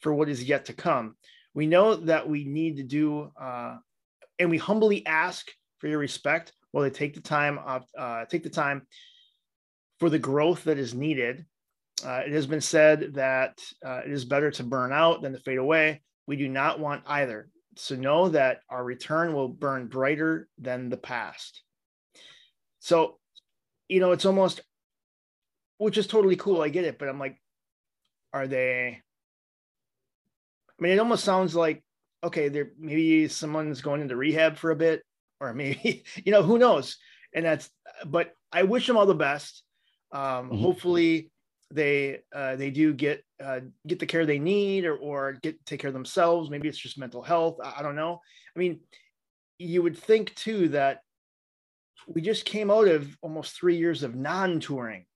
for 0.00 0.12
what 0.12 0.28
is 0.28 0.42
yet 0.42 0.64
to 0.64 0.72
come 0.72 1.14
we 1.54 1.66
know 1.66 1.94
that 1.94 2.28
we 2.28 2.44
need 2.44 2.76
to 2.76 2.82
do 2.82 3.30
uh, 3.40 3.76
and 4.40 4.50
we 4.50 4.58
humbly 4.58 5.06
ask 5.06 5.48
for 5.78 5.86
your 5.86 5.98
respect 5.98 6.52
while 6.72 6.82
they 6.82 6.90
take 6.90 7.14
the 7.14 7.20
time 7.20 7.60
uh, 7.96 8.24
take 8.24 8.42
the 8.42 8.50
time 8.50 8.82
for 10.00 10.10
the 10.10 10.18
growth 10.18 10.64
that 10.64 10.78
is 10.78 10.94
needed 10.94 11.46
uh, 12.04 12.22
it 12.26 12.32
has 12.32 12.48
been 12.48 12.60
said 12.60 13.14
that 13.14 13.60
uh, 13.86 14.00
it 14.04 14.10
is 14.10 14.24
better 14.24 14.50
to 14.50 14.64
burn 14.64 14.92
out 14.92 15.22
than 15.22 15.32
to 15.32 15.38
fade 15.38 15.58
away. 15.58 16.02
We 16.26 16.34
do 16.34 16.48
not 16.48 16.80
want 16.80 17.04
either. 17.06 17.48
So 17.76 17.96
know 17.96 18.28
that 18.28 18.60
our 18.68 18.82
return 18.82 19.34
will 19.34 19.48
burn 19.48 19.86
brighter 19.86 20.48
than 20.58 20.88
the 20.88 20.96
past. 20.96 21.62
So, 22.80 23.18
you 23.88 24.00
know, 24.00 24.12
it's 24.12 24.26
almost, 24.26 24.60
which 25.78 25.98
is 25.98 26.06
totally 26.06 26.36
cool. 26.36 26.62
I 26.62 26.68
get 26.68 26.84
it, 26.84 26.98
but 26.98 27.08
I'm 27.08 27.18
like, 27.18 27.40
are 28.32 28.46
they? 28.46 29.00
I 30.68 30.82
mean, 30.82 30.92
it 30.92 30.98
almost 30.98 31.24
sounds 31.24 31.54
like 31.54 31.82
okay, 32.24 32.48
there 32.48 32.70
maybe 32.78 33.28
someone's 33.28 33.80
going 33.80 34.00
into 34.00 34.16
rehab 34.16 34.56
for 34.56 34.70
a 34.70 34.76
bit, 34.76 35.02
or 35.40 35.52
maybe 35.52 36.04
you 36.24 36.32
know 36.32 36.42
who 36.42 36.58
knows. 36.58 36.96
And 37.34 37.44
that's, 37.44 37.70
but 38.04 38.32
I 38.52 38.64
wish 38.64 38.86
them 38.86 38.96
all 38.96 39.06
the 39.06 39.14
best. 39.14 39.62
Um, 40.12 40.20
mm-hmm. 40.50 40.58
Hopefully, 40.58 41.30
they 41.74 42.20
uh, 42.34 42.56
they 42.56 42.70
do 42.70 42.92
get 42.92 43.24
uh, 43.42 43.60
get 43.86 43.98
the 43.98 44.06
care 44.06 44.26
they 44.26 44.38
need 44.38 44.84
or 44.84 44.96
or 44.96 45.38
get 45.42 45.64
take 45.64 45.80
care 45.80 45.88
of 45.88 45.94
themselves. 45.94 46.50
Maybe 46.50 46.68
it's 46.68 46.78
just 46.78 46.98
mental 46.98 47.22
health. 47.22 47.58
I, 47.62 47.76
I 47.78 47.82
don't 47.82 47.96
know. 47.96 48.20
I 48.54 48.58
mean, 48.58 48.80
you 49.58 49.82
would 49.82 49.96
think 49.96 50.34
too 50.34 50.68
that 50.68 51.00
we 52.06 52.20
just 52.20 52.44
came 52.44 52.70
out 52.70 52.88
of 52.88 53.16
almost 53.22 53.56
three 53.56 53.76
years 53.76 54.02
of 54.02 54.14
non-touring, 54.14 55.06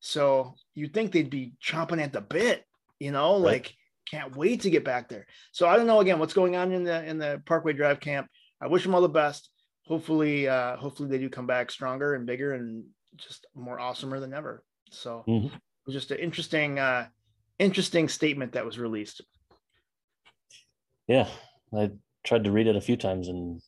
so 0.00 0.54
you'd 0.74 0.92
think 0.92 1.12
they'd 1.12 1.30
be 1.30 1.54
chomping 1.64 2.02
at 2.02 2.12
the 2.12 2.20
bit. 2.20 2.64
You 3.00 3.12
know, 3.12 3.34
right. 3.34 3.52
like 3.52 3.74
can't 4.10 4.36
wait 4.36 4.62
to 4.62 4.70
get 4.70 4.84
back 4.84 5.08
there. 5.08 5.26
So 5.52 5.66
I 5.66 5.76
don't 5.76 5.86
know 5.86 6.00
again 6.00 6.18
what's 6.18 6.34
going 6.34 6.56
on 6.56 6.72
in 6.72 6.84
the 6.84 7.04
in 7.04 7.18
the 7.18 7.42
Parkway 7.46 7.72
Drive 7.72 8.00
camp. 8.00 8.28
I 8.60 8.66
wish 8.66 8.82
them 8.82 8.94
all 8.94 9.00
the 9.00 9.08
best. 9.08 9.50
Hopefully, 9.86 10.48
uh, 10.48 10.76
hopefully 10.76 11.08
they 11.08 11.18
do 11.18 11.28
come 11.28 11.46
back 11.46 11.70
stronger 11.70 12.14
and 12.14 12.26
bigger 12.26 12.54
and 12.54 12.84
just 13.16 13.46
more 13.54 13.78
awesomer 13.78 14.20
than 14.20 14.32
ever. 14.32 14.62
So 14.90 15.24
mm-hmm. 15.28 15.46
it 15.46 15.60
was 15.86 15.94
just 15.94 16.10
an 16.10 16.18
interesting, 16.18 16.78
uh, 16.78 17.06
interesting 17.58 18.08
statement 18.08 18.52
that 18.52 18.64
was 18.64 18.78
released. 18.78 19.22
Yeah, 21.06 21.28
I 21.76 21.90
tried 22.24 22.44
to 22.44 22.52
read 22.52 22.66
it 22.66 22.76
a 22.76 22.80
few 22.80 22.96
times 22.96 23.28
and 23.28 23.60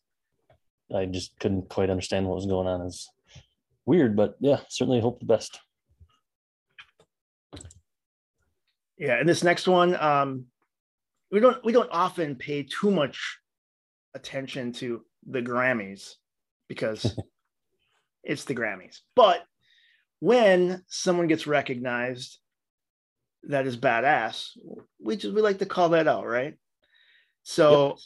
I 0.95 1.07
just 1.07 1.39
couldn't 1.39 1.69
quite 1.69 1.91
understand 1.91 2.27
what 2.27 2.37
was 2.37 2.47
going 2.47 2.67
on. 2.67 2.87
It's 2.87 3.11
weird, 3.85 4.17
but 4.17 4.37
yeah, 4.41 4.61
certainly 4.69 5.01
hope 5.01 5.21
the 5.21 5.27
best. 5.27 5.59
Yeah, 8.99 9.19
and 9.19 9.29
this 9.29 9.45
next 9.45 9.69
one, 9.69 9.95
um, 9.97 10.47
we 11.31 11.41
don't 11.41 11.63
we 11.65 11.73
don't 11.73 11.91
often 11.91 12.37
pay 12.37 12.63
too 12.63 12.91
much 12.91 13.39
attention 14.15 14.73
to 14.73 15.05
the 15.27 15.43
Grammys 15.43 16.15
because 16.69 17.19
it's 18.25 18.45
the 18.45 18.55
Grammys. 18.55 19.01
But 19.15 19.45
when 20.21 20.83
someone 20.89 21.27
gets 21.27 21.47
recognized 21.47 22.39
that 23.45 23.67
is 23.67 23.77
badass, 23.77 24.51
we 25.01 25.17
just 25.17 25.35
we 25.35 25.41
like 25.41 25.59
to 25.59 25.67
call 25.67 25.91
that 25.91 26.09
out, 26.09 26.27
right? 26.27 26.55
So 27.43 27.89
yep. 27.89 27.97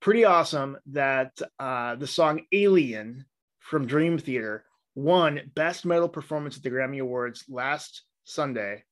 pretty 0.00 0.24
awesome 0.24 0.78
that 0.86 1.38
uh, 1.58 1.96
the 1.96 2.06
song 2.06 2.42
Alien 2.52 3.26
from 3.60 3.86
Dream 3.86 4.18
Theater 4.18 4.64
won 4.94 5.40
Best 5.54 5.84
Metal 5.84 6.08
Performance 6.08 6.56
at 6.56 6.62
the 6.62 6.70
Grammy 6.70 7.00
Awards 7.00 7.44
last 7.48 8.02
Sunday. 8.24 8.84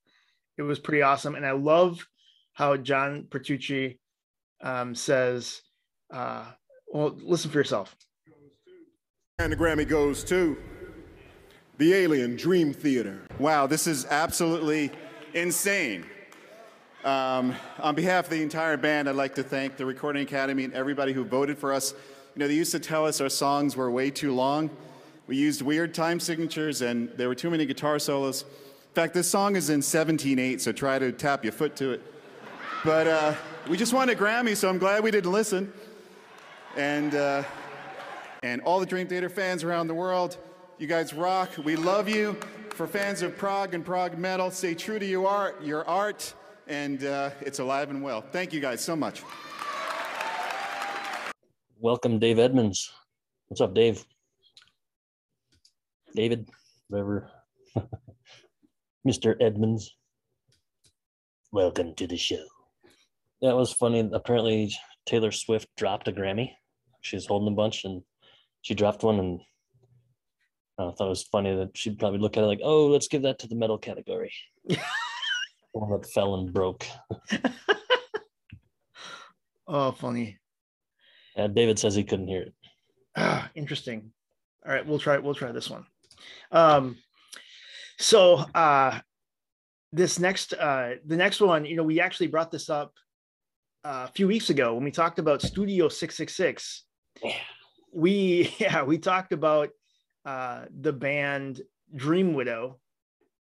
It 0.59 0.63
was 0.63 0.79
pretty 0.79 1.03
awesome. 1.03 1.35
And 1.35 1.47
I 1.47 1.53
love 1.53 2.07
how 2.53 2.77
John 2.77 3.29
Petrucci 3.31 3.99
um, 4.63 4.95
says, 4.95 5.63
uh, 6.13 6.45
well, 6.87 7.17
listen 7.23 7.51
for 7.51 7.59
yourself. 7.59 7.97
And 9.39 9.53
the 9.53 9.57
Grammy 9.57 9.89
goes 9.89 10.23
to 10.25 10.57
the 11.79 11.95
Alien 11.95 12.37
Dream 12.37 12.73
Theater. 12.73 13.23
Wow, 13.39 13.67
this 13.67 13.87
is 13.87 14.05
absolutely 14.07 14.91
insane. 15.33 16.05
Um, 17.03 17.57
on 17.81 17.95
behalf 17.95 18.27
of 18.27 18.31
the 18.31 18.43
entire 18.43 18.77
band, 18.77 19.09
I'd 19.09 19.17
like 19.17 19.35
to 19.37 19.43
thank 19.43 19.77
the 19.77 19.87
Recording 19.87 20.23
Academy 20.23 20.65
and 20.65 20.75
everybody 20.75 21.13
who 21.13 21.25
voted 21.25 21.59
for 21.59 21.73
us. 21.73 21.95
You 22.35 22.41
know, 22.41 22.47
they 22.47 22.55
used 22.55 22.73
to 22.73 22.79
tell 22.79 23.07
us 23.07 23.21
our 23.21 23.29
songs 23.29 23.75
were 23.75 23.91
way 23.91 24.11
too 24.11 24.35
long. 24.35 24.71
We 25.27 25.37
used 25.37 25.63
weird 25.63 25.95
time 25.95 26.21
signatures 26.21 26.83
and 26.83 27.09
there 27.17 27.27
were 27.27 27.35
too 27.35 27.51
many 27.51 27.65
guitar 27.65 27.99
solos. 27.99 28.43
In 28.43 28.95
fact, 28.95 29.15
this 29.15 29.29
song 29.29 29.57
is 29.57 29.71
in 29.71 29.81
17-8, 29.81 30.61
so 30.61 30.73
try 30.73 30.99
to 30.99 31.11
tap 31.11 31.43
your 31.43 31.53
foot 31.53 31.75
to 31.77 31.93
it. 31.93 32.03
But 32.85 33.07
uh, 33.07 33.35
we 33.69 33.77
just 33.79 33.95
won 33.95 34.11
a 34.11 34.15
Grammy, 34.15 34.57
so 34.57 34.69
I'm 34.69 34.79
glad 34.79 35.03
we 35.03 35.11
didn't 35.11 35.33
listen. 35.33 35.73
And, 36.77 37.15
uh, 37.15 37.43
and 38.43 38.61
all 38.61 38.79
the 38.79 38.87
Dream 38.87 39.09
Theater 39.09 39.31
fans 39.31 39.65
around 39.65 39.89
the 39.89 39.95
world, 39.95 40.37
you 40.79 40.87
guys 40.87 41.13
rock. 41.13 41.51
We 41.65 41.77
love 41.77 42.09
you. 42.09 42.37
For 42.71 42.87
fans 42.87 43.23
of 43.23 43.37
prog 43.37 43.75
and 43.75 43.85
prog 43.85 44.17
metal, 44.17 44.51
stay 44.51 44.75
true 44.75 44.99
to 44.99 45.05
your 45.05 45.29
art, 45.29 45.63
your 45.63 45.87
art, 45.87 46.35
and 46.67 47.05
uh, 47.05 47.31
it's 47.41 47.59
alive 47.59 47.91
and 47.91 48.03
well. 48.03 48.23
Thank 48.23 48.53
you 48.53 48.61
guys 48.61 48.81
so 48.81 48.97
much. 48.97 49.23
Welcome, 51.79 52.19
Dave 52.19 52.39
Edmonds. 52.39 52.91
What's 53.49 53.61
up, 53.61 53.75
Dave? 53.75 54.05
David, 56.15 56.49
whatever. 56.89 57.31
Mr. 59.07 59.37
Edmonds, 59.41 59.95
Welcome 61.55 61.95
to 61.97 62.07
the 62.07 62.17
show. 62.17 62.43
That 63.43 63.55
was 63.55 63.75
funny. 63.75 64.09
Apparently, 64.15 64.73
Taylor 65.05 65.31
Swift 65.31 65.69
dropped 65.77 66.09
a 66.09 66.13
Grammy. 66.13 66.53
She 67.03 67.15
was 67.15 67.27
holding 67.27 67.53
a 67.53 67.55
bunch 67.55 67.85
and 67.85 68.01
she 68.63 68.73
dropped 68.73 69.03
one 69.03 69.19
and 69.19 69.41
I 70.89 70.93
thought 70.93 71.07
it 71.07 71.11
was 71.11 71.23
funny 71.25 71.55
that 71.55 71.77
she'd 71.77 71.99
probably 71.99 72.19
look 72.19 72.37
at 72.37 72.45
it 72.45 72.47
like, 72.47 72.61
oh, 72.63 72.87
let's 72.87 73.09
give 73.09 73.23
that 73.23 73.39
to 73.41 73.49
the 73.49 73.55
metal 73.55 73.79
category. 73.79 74.33
one 75.73 75.91
that 75.91 76.11
fell 76.11 76.35
and 76.37 76.53
broke. 76.53 76.87
oh, 79.67 79.93
funny. 79.93 80.39
Yeah, 81.37 81.49
David 81.49 81.79
says 81.79 81.95
he 81.95 82.05
couldn't 82.05 82.29
hear 82.29 82.43
it. 82.43 82.55
Ah, 83.17 83.51
interesting. 83.55 84.13
All 84.67 84.73
right, 84.73 84.87
we'll 84.87 84.99
try. 84.99 85.19
We'll 85.19 85.35
try 85.35 85.53
this 85.53 85.71
one. 85.71 85.87
Um, 86.51 86.97
so 87.99 88.37
uh, 88.55 89.01
this 89.93 90.19
next, 90.19 90.53
uh, 90.55 90.95
the 91.07 91.17
next 91.17 91.41
one, 91.41 91.65
you 91.65 91.77
know, 91.77 91.83
we 91.83 92.01
actually 92.01 92.29
brought 92.29 92.51
this 92.51 92.71
up 92.71 92.93
uh, 93.85 94.07
a 94.09 94.13
few 94.13 94.29
weeks 94.29 94.51
ago 94.51 94.75
when 94.75 94.85
we 94.85 94.91
talked 94.91 95.19
about 95.19 95.43
Studio 95.43 95.89
Six 95.89 96.17
Six 96.17 96.35
Six. 96.35 96.85
Yeah. 97.23 97.35
We 97.93 98.55
yeah, 98.59 98.83
we 98.83 98.99
talked 98.99 99.33
about 99.33 99.71
uh, 100.25 100.65
the 100.81 100.93
band 100.93 101.63
Dream 101.95 102.35
Widow, 102.35 102.79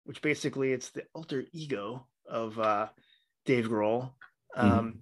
which 0.04 0.22
basically 0.22 0.72
it's 0.72 0.90
the 0.90 1.04
alter 1.14 1.44
ego 1.52 2.06
of 2.28 2.58
uh, 2.58 2.88
Dave 3.44 3.68
Grohl. 3.68 4.12
Um, 4.56 5.00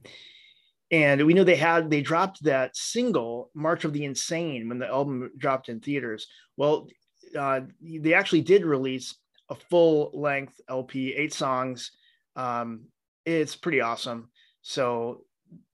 and 0.91 1.27
we 1.27 1.35
know 1.35 1.45
they 1.45 1.57
had 1.57 1.91
they 1.91 2.01
dropped 2.01 2.43
that 2.45 2.77
single 2.77 3.51
march 3.55 3.85
of 3.85 3.93
the 3.93 4.05
insane 4.05 4.69
when 4.69 4.79
the 4.79 4.87
album 4.87 5.31
dropped 5.37 5.69
in 5.69 5.81
theaters. 5.81 6.27
Well 6.57 6.89
uh, 7.37 7.61
they 7.83 8.15
actually 8.15 8.41
did 8.43 8.65
release 8.65 9.15
a 9.51 9.55
full 9.55 10.11
length 10.15 10.61
lp 10.69 11.15
eight 11.15 11.33
songs. 11.35 11.91
Um, 12.37 12.87
it's 13.25 13.57
pretty 13.57 13.81
awesome. 13.81 14.31
So 14.63 15.25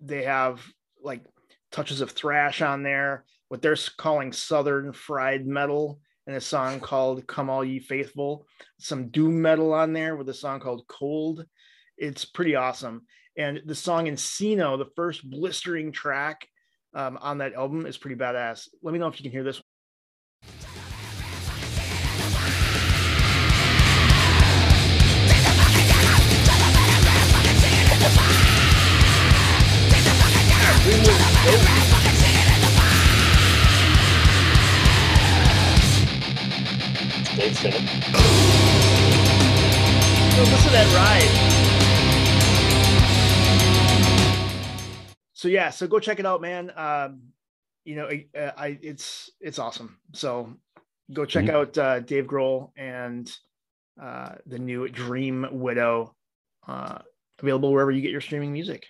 they 0.01 0.25
have 0.25 0.61
like 1.03 1.25
touches 1.71 2.01
of 2.01 2.11
thrash 2.11 2.63
on 2.63 2.83
there 2.83 3.25
what 3.55 3.63
they're 3.63 3.77
calling 3.97 4.33
southern 4.33 4.93
fried 4.93 5.47
metal 5.47 6.01
and 6.27 6.37
a 6.37 6.41
song 6.41 6.81
called 6.81 7.27
come 7.27 7.49
all 7.49 7.65
ye 7.65 7.79
faithful 7.79 8.47
some 8.79 9.09
doom 9.09 9.41
metal 9.41 9.73
on 9.73 9.93
there 9.93 10.17
with 10.17 10.29
a 10.29 10.35
song 10.35 10.59
called 10.59 10.85
cold 10.89 11.47
it's 11.97 12.25
pretty 12.25 12.57
awesome 12.57 13.03
and 13.37 13.63
the 13.65 13.75
song 13.75 14.07
Encino, 14.07 14.79
the 14.79 14.91
first 14.97 15.29
blistering 15.29 15.93
track 15.93 16.47
um, 16.95 17.19
on 17.21 17.39
that 17.39 17.55
album, 17.55 17.87
is 17.87 17.99
pretty 17.99 18.17
badass. 18.17 18.69
Let 18.83 18.93
me 18.93 18.99
know 18.99 19.09
if 19.09 19.19
you 19.19 19.25
can 19.25 19.33
hear 19.33 19.43
this. 19.43 19.61
So 45.45 45.49
yeah, 45.49 45.69
so 45.69 45.87
go 45.87 46.01
check 46.01 46.19
it 46.19 46.25
out, 46.25 46.41
man. 46.41 46.73
Um, 46.75 47.21
you 47.85 47.97
know, 47.97 48.09
I, 48.09 48.25
uh, 48.35 48.53
I 48.57 48.79
it's 48.81 49.29
it's 49.43 49.59
awesome. 49.59 49.99
So 50.15 50.55
go 51.13 51.27
check 51.27 51.45
mm-hmm. 51.45 51.55
out 51.55 51.77
uh, 51.77 52.01
Dave 52.01 52.25
Grohl 52.25 52.71
and 52.79 53.31
uh, 54.01 54.37
the 54.47 54.59
new 54.59 54.89
Dream 54.89 55.47
Widow, 55.53 56.15
uh, 56.67 57.01
available 57.43 57.73
wherever 57.73 57.91
you 57.91 58.01
get 58.01 58.11
your 58.11 58.23
streaming 58.23 58.55
music. 58.55 58.87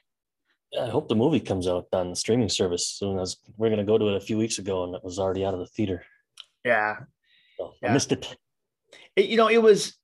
Yeah, 0.71 0.85
I 0.85 0.91
hope 0.91 1.09
the 1.09 1.17
movie 1.17 1.41
comes 1.41 1.67
out 1.67 1.89
on 1.93 2.11
the 2.11 2.15
streaming 2.15 2.49
service 2.49 2.87
soon. 2.87 3.19
As 3.19 3.37
we're 3.57 3.71
gonna 3.71 3.83
go 3.83 3.99
to 3.99 4.11
it 4.11 4.17
a 4.17 4.21
few 4.21 4.39
weeks 4.39 4.59
ago, 4.61 4.85
and 4.85 4.95
it 4.95 5.03
was 5.03 5.19
already 5.19 5.45
out 5.45 5.55
of 5.55 5.61
the 5.61 5.67
theater. 5.67 6.05
Yeah, 6.65 6.99
so 7.59 7.73
yeah. 7.83 7.91
I 7.91 7.93
missed 7.93 8.13
it. 8.13 8.37
it. 9.17 9.25
You 9.25 9.39
know, 9.39 9.49
it 9.49 9.61
was 9.61 9.97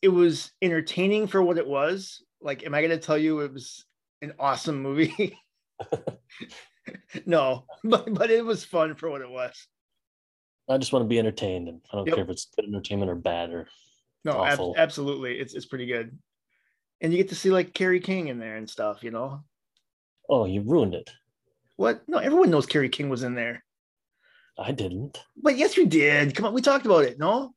it 0.00 0.08
was 0.08 0.52
entertaining 0.62 1.26
for 1.26 1.42
what 1.42 1.58
it 1.58 1.66
was. 1.66 2.22
Like, 2.40 2.64
am 2.64 2.72
I 2.72 2.80
gonna 2.80 2.96
tell 2.96 3.18
you 3.18 3.40
it 3.40 3.52
was 3.52 3.84
an 4.22 4.32
awesome 4.38 4.80
movie? 4.80 5.38
no, 7.26 7.64
but 7.84 8.12
but 8.12 8.30
it 8.30 8.44
was 8.44 8.64
fun 8.64 8.94
for 8.94 9.10
what 9.10 9.20
it 9.20 9.30
was. 9.30 9.66
I 10.68 10.76
just 10.78 10.92
want 10.92 11.04
to 11.04 11.08
be 11.08 11.18
entertained, 11.18 11.68
and 11.68 11.80
I 11.92 11.96
don't 11.96 12.06
yep. 12.06 12.16
care 12.16 12.24
if 12.24 12.30
it's 12.30 12.48
good 12.54 12.66
entertainment 12.66 13.10
or 13.10 13.14
bad 13.14 13.50
or 13.50 13.68
no, 14.24 14.44
ab- 14.44 14.74
absolutely, 14.76 15.38
it's 15.38 15.54
it's 15.54 15.66
pretty 15.66 15.86
good, 15.86 16.16
and 17.00 17.12
you 17.12 17.18
get 17.18 17.30
to 17.30 17.34
see 17.34 17.50
like 17.50 17.74
Kerry 17.74 18.00
King 18.00 18.28
in 18.28 18.38
there 18.38 18.56
and 18.56 18.68
stuff, 18.68 19.02
you 19.02 19.10
know. 19.10 19.42
Oh, 20.28 20.44
you 20.44 20.60
ruined 20.60 20.94
it. 20.94 21.10
What? 21.76 22.02
No, 22.08 22.18
everyone 22.18 22.50
knows 22.50 22.66
Kerry 22.66 22.88
King 22.88 23.08
was 23.08 23.22
in 23.22 23.34
there. 23.34 23.64
I 24.58 24.72
didn't. 24.72 25.22
But 25.40 25.56
yes, 25.56 25.76
you 25.76 25.86
did. 25.86 26.34
Come 26.34 26.46
on, 26.46 26.52
we 26.52 26.60
talked 26.60 26.84
about 26.84 27.04
it. 27.04 27.18
No. 27.18 27.54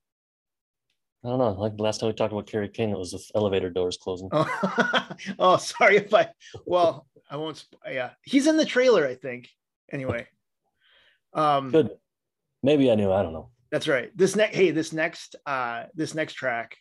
I 1.23 1.29
don't 1.29 1.37
know. 1.37 1.51
Like 1.51 1.77
the 1.77 1.83
last 1.83 1.99
time 1.99 2.07
we 2.07 2.13
talked 2.13 2.33
about 2.33 2.47
Kerry 2.47 2.69
King, 2.69 2.89
it 2.89 2.97
was 2.97 3.11
the 3.11 3.23
elevator 3.35 3.69
doors 3.69 3.97
closing. 4.01 4.29
Oh, 4.31 5.09
oh 5.39 5.57
sorry 5.57 5.97
if 5.97 6.13
I. 6.13 6.29
Well, 6.65 7.05
I 7.29 7.37
won't. 7.37 7.63
Yeah, 7.87 8.11
he's 8.23 8.47
in 8.47 8.57
the 8.57 8.65
trailer, 8.65 9.05
I 9.05 9.15
think. 9.15 9.49
Anyway. 9.91 10.27
Um, 11.33 11.71
Good. 11.71 11.91
Maybe 12.63 12.91
I 12.91 12.95
knew. 12.95 13.11
I 13.11 13.21
don't 13.21 13.33
know. 13.33 13.49
That's 13.71 13.87
right. 13.87 14.11
This 14.15 14.35
next. 14.35 14.55
Hey, 14.55 14.71
this 14.71 14.93
next. 14.93 15.35
Uh, 15.45 15.83
this 15.93 16.15
next 16.15 16.33
track. 16.33 16.75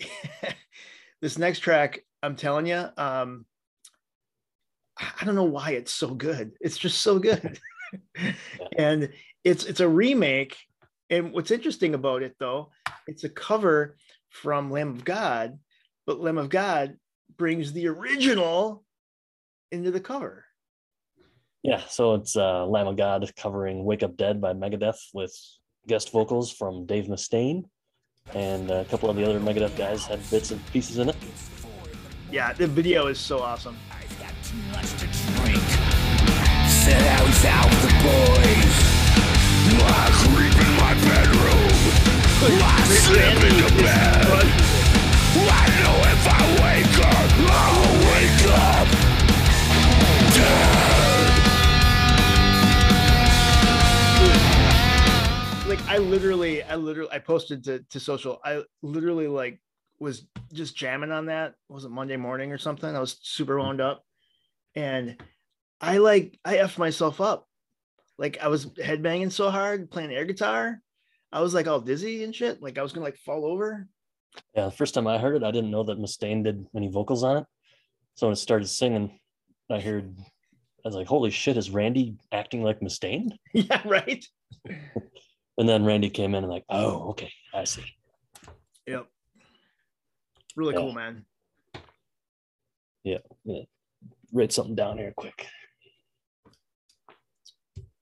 this 1.20 1.36
next 1.36 1.58
track. 1.58 2.00
I'm 2.22 2.36
telling 2.36 2.66
you. 2.66 2.88
Um, 2.96 3.46
I 4.98 5.24
don't 5.24 5.34
know 5.34 5.42
why 5.42 5.70
it's 5.70 5.92
so 5.92 6.14
good. 6.14 6.52
It's 6.60 6.78
just 6.78 7.00
so 7.00 7.18
good. 7.18 7.58
and 8.78 9.10
it's 9.42 9.64
it's 9.64 9.80
a 9.80 9.88
remake. 9.88 10.56
And 11.10 11.32
what's 11.32 11.50
interesting 11.50 11.94
about 11.94 12.22
it 12.22 12.36
though, 12.38 12.70
it's 13.06 13.24
a 13.24 13.28
cover 13.28 13.96
from 14.30 14.70
Lamb 14.70 14.90
of 14.90 15.04
God, 15.04 15.58
but 16.06 16.20
Lamb 16.20 16.38
of 16.38 16.48
God 16.48 16.96
brings 17.36 17.72
the 17.72 17.88
original 17.88 18.84
into 19.70 19.90
the 19.90 20.00
cover. 20.00 20.44
Yeah, 21.62 21.82
so 21.88 22.14
it's 22.14 22.36
uh, 22.36 22.66
Lamb 22.66 22.86
of 22.86 22.96
God 22.96 23.30
covering 23.36 23.84
"Wake 23.84 24.02
Up 24.02 24.16
Dead" 24.16 24.40
by 24.40 24.52
Megadeth 24.52 24.98
with 25.14 25.34
guest 25.86 26.12
vocals 26.12 26.52
from 26.52 26.86
Dave 26.86 27.06
Mustaine, 27.06 27.64
and 28.34 28.70
a 28.70 28.84
couple 28.86 29.08
of 29.08 29.16
the 29.16 29.24
other 29.24 29.40
Megadeth 29.40 29.76
guys 29.76 30.04
had 30.04 30.20
bits 30.30 30.50
and 30.50 30.64
pieces 30.72 30.98
in 30.98 31.08
it. 31.08 31.16
Yeah, 32.30 32.52
the 32.52 32.66
video 32.66 33.06
is 33.06 33.18
so 33.18 33.38
awesome. 33.40 33.76
out 37.46 37.70
the 37.70 37.88
boys. 38.02 38.94
I 39.86 40.08
creep 40.24 40.54
in 40.66 40.72
my 40.76 40.94
bedroom. 41.08 41.63
I 42.36 42.48
bed. 43.82 44.26
I 45.36 45.66
know 45.80 45.96
if 46.10 46.26
I 46.28 46.42
wake 46.62 46.98
up, 47.06 47.30
I'll 47.50 47.94
wake 48.10 48.44
up. 48.52 48.88
like 55.68 55.80
I 55.88 55.98
literally, 55.98 56.62
I 56.62 56.74
literally, 56.76 57.10
I 57.12 57.18
posted 57.18 57.64
to 57.64 57.78
to 57.90 58.00
social. 58.00 58.40
I 58.44 58.62
literally 58.82 59.28
like 59.28 59.60
was 59.98 60.26
just 60.52 60.76
jamming 60.76 61.12
on 61.12 61.26
that. 61.26 61.54
Was 61.68 61.84
it 61.84 61.90
Monday 61.90 62.16
morning 62.16 62.52
or 62.52 62.58
something? 62.58 62.94
I 62.94 63.00
was 63.00 63.18
super 63.22 63.58
wound 63.58 63.80
up, 63.80 64.04
and 64.74 65.16
I 65.80 65.98
like 65.98 66.38
I 66.44 66.56
effed 66.56 66.78
myself 66.78 67.20
up. 67.20 67.48
Like 68.18 68.38
I 68.42 68.48
was 68.48 68.66
headbanging 68.66 69.32
so 69.32 69.50
hard 69.50 69.90
playing 69.90 70.12
air 70.12 70.24
guitar. 70.24 70.80
I 71.34 71.40
was 71.40 71.52
like 71.52 71.66
all 71.66 71.80
dizzy 71.80 72.22
and 72.22 72.32
shit. 72.32 72.62
Like 72.62 72.78
I 72.78 72.82
was 72.82 72.92
gonna 72.92 73.04
like 73.04 73.18
fall 73.18 73.44
over. 73.44 73.88
Yeah, 74.54 74.66
the 74.66 74.70
first 74.70 74.94
time 74.94 75.08
I 75.08 75.18
heard 75.18 75.34
it, 75.34 75.42
I 75.42 75.50
didn't 75.50 75.72
know 75.72 75.82
that 75.82 75.98
Mustaine 75.98 76.44
did 76.44 76.64
any 76.76 76.88
vocals 76.88 77.24
on 77.24 77.38
it. 77.38 77.44
So 78.14 78.28
when 78.28 78.34
it 78.34 78.36
started 78.36 78.68
singing, 78.68 79.18
I 79.68 79.80
heard 79.80 80.16
I 80.16 80.88
was 80.88 80.94
like, 80.94 81.08
holy 81.08 81.30
shit, 81.30 81.56
is 81.56 81.70
Randy 81.70 82.16
acting 82.30 82.62
like 82.62 82.80
Mustaine? 82.80 83.30
Yeah, 83.52 83.82
right. 83.84 84.24
and 85.58 85.68
then 85.68 85.84
Randy 85.84 86.08
came 86.08 86.36
in 86.36 86.44
and 86.44 86.52
like, 86.52 86.64
oh, 86.68 87.10
okay, 87.10 87.32
I 87.52 87.64
see. 87.64 87.84
Yep. 88.86 89.06
Really 90.54 90.74
yeah. 90.74 90.80
cool, 90.80 90.92
man. 90.92 91.24
Yeah. 93.02 93.18
yeah. 93.44 93.62
Write 94.32 94.52
something 94.52 94.76
down 94.76 94.98
here 94.98 95.12
quick. 95.16 95.48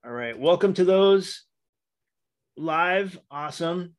All 0.04 0.12
right. 0.12 0.38
Welcome 0.38 0.74
to 0.74 0.84
those 0.84 1.44
live. 2.56 3.18
Awesome. 3.30 3.94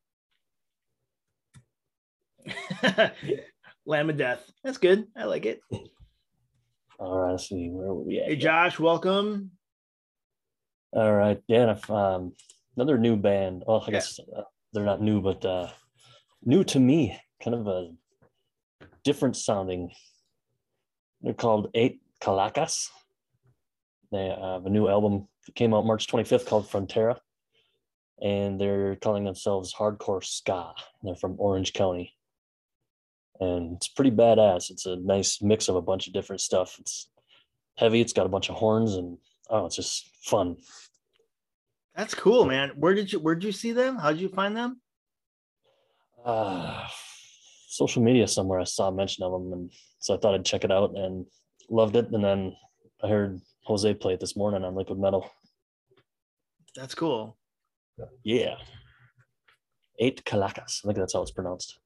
Lamb 3.86 4.10
of 4.10 4.18
Death. 4.18 4.44
That's 4.64 4.78
good. 4.78 5.08
I 5.16 5.26
like 5.26 5.46
it. 5.46 5.62
All 7.00 7.20
right, 7.20 7.32
let's 7.32 7.50
see 7.50 7.70
where 7.70 7.88
were 7.94 8.04
we 8.04 8.20
at? 8.20 8.28
Hey, 8.28 8.36
Josh, 8.36 8.80
welcome. 8.80 9.52
All 10.94 11.14
right, 11.14 11.42
yeah, 11.48 11.76
um, 11.90 12.34
another 12.78 12.98
new 12.98 13.16
band. 13.18 13.64
Well, 13.68 13.84
I 13.86 13.92
guess 13.92 14.20
uh, 14.20 14.44
they're 14.72 14.86
not 14.86 15.02
new, 15.02 15.22
but 15.22 15.44
uh, 15.44 15.70
new 16.46 16.64
to 16.66 16.80
me. 16.80 17.20
Kind 17.44 17.56
of 17.56 17.68
a 17.68 17.90
different 19.04 19.36
sounding. 19.36 19.92
They're 21.22 21.34
called 21.34 21.72
Eight 21.74 22.00
Kalacas. 22.22 22.90
They 24.12 24.28
have 24.28 24.66
a 24.66 24.70
new 24.70 24.88
album 24.88 25.28
that 25.46 25.56
came 25.56 25.74
out 25.74 25.86
March 25.86 26.08
25th 26.08 26.46
called 26.46 26.70
Frontera, 26.70 27.18
and 28.24 28.60
they're 28.60 28.96
calling 28.96 29.26
themselves 29.26 29.74
Hardcore 29.74 30.24
Ska. 30.24 30.74
They're 31.04 31.16
from 31.16 31.36
Orange 31.38 31.74
County 31.74 32.16
and 33.40 33.76
it's 33.76 33.88
pretty 33.88 34.12
badass. 34.12 34.70
It's 34.70 34.86
a 34.86 34.96
nice 34.98 35.42
mix 35.42 35.68
of 35.68 35.76
a 35.76 35.82
bunch 35.82 36.08
of 36.08 36.14
different 36.14 36.42
stuff. 36.42 36.78
It's 36.80 37.10
heavy. 37.78 38.02
It's 38.02 38.14
got 38.14 38.26
a 38.26 38.30
bunch 38.30 38.50
of 38.50 38.56
horns, 38.56 38.96
and 38.96 39.18
oh, 39.50 39.66
it's 39.66 39.76
just 39.76 40.10
fun. 40.24 40.58
That's 41.96 42.16
cool, 42.16 42.46
man. 42.46 42.72
Where 42.76 42.94
did 42.94 43.12
you 43.12 43.20
where 43.20 43.36
did 43.36 43.44
you 43.44 43.52
see 43.52 43.72
them? 43.72 43.98
How 43.98 44.12
did 44.12 44.22
you 44.22 44.30
find 44.30 44.56
them? 44.56 44.82
Uh, 46.26 46.88
social 47.68 48.02
media 48.02 48.28
somewhere. 48.28 48.60
I 48.60 48.64
saw 48.64 48.90
a 48.90 48.92
mention 48.92 49.24
of 49.24 49.32
them, 49.32 49.54
and 49.54 49.72
so 50.00 50.14
I 50.14 50.18
thought 50.18 50.36
I'd 50.36 50.46
check 50.46 50.64
it 50.64 50.72
out 50.72 50.96
and 50.96 51.26
loved 51.70 51.96
it. 51.96 52.10
And 52.12 52.24
then 52.24 52.56
I 53.04 53.08
heard 53.10 53.42
Jose 53.64 53.94
play 53.96 54.14
it 54.14 54.20
this 54.20 54.36
morning 54.36 54.64
on 54.64 54.76
Liquid 54.76 55.00
Metal. 55.00 55.30
That's 56.76 56.96
cool. 56.96 57.38
Yeah. 58.24 58.56
Eight 60.00 60.24
Kalacas. 60.26 60.82
I 60.84 60.88
think 60.88 60.98
that's 60.98 61.14
how 61.14 61.22
it's 61.22 61.32
pronounced. 61.32 61.80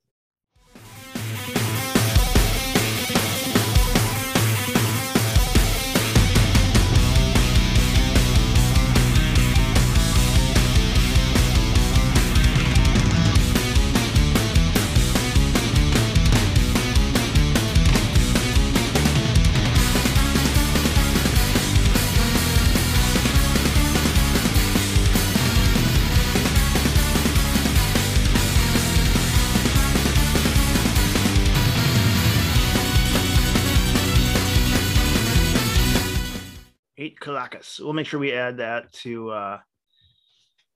Kalacas. 37.49 37.79
We'll 37.79 37.93
make 37.93 38.07
sure 38.07 38.19
we 38.19 38.33
add 38.33 38.57
that 38.57 38.91
to 38.93 39.29
uh, 39.31 39.59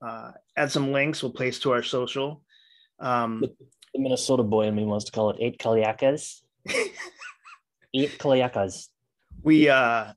uh, 0.01 0.31
add 0.55 0.71
some 0.71 0.91
links. 0.91 1.21
We'll 1.21 1.31
place 1.31 1.59
to 1.59 1.71
our 1.71 1.83
social. 1.83 2.43
Um, 2.99 3.43
The 3.93 3.99
Minnesota 3.99 4.43
boy 4.43 4.67
in 4.67 4.75
me 4.75 4.85
wants 4.85 5.05
to 5.05 5.11
call 5.11 5.31
it 5.31 5.37
eight 5.39 5.57
Kaliakas. 5.59 6.41
eight 7.93 8.17
Kaliakas. 8.17 8.87
we 9.43 9.67
uh 9.67 10.13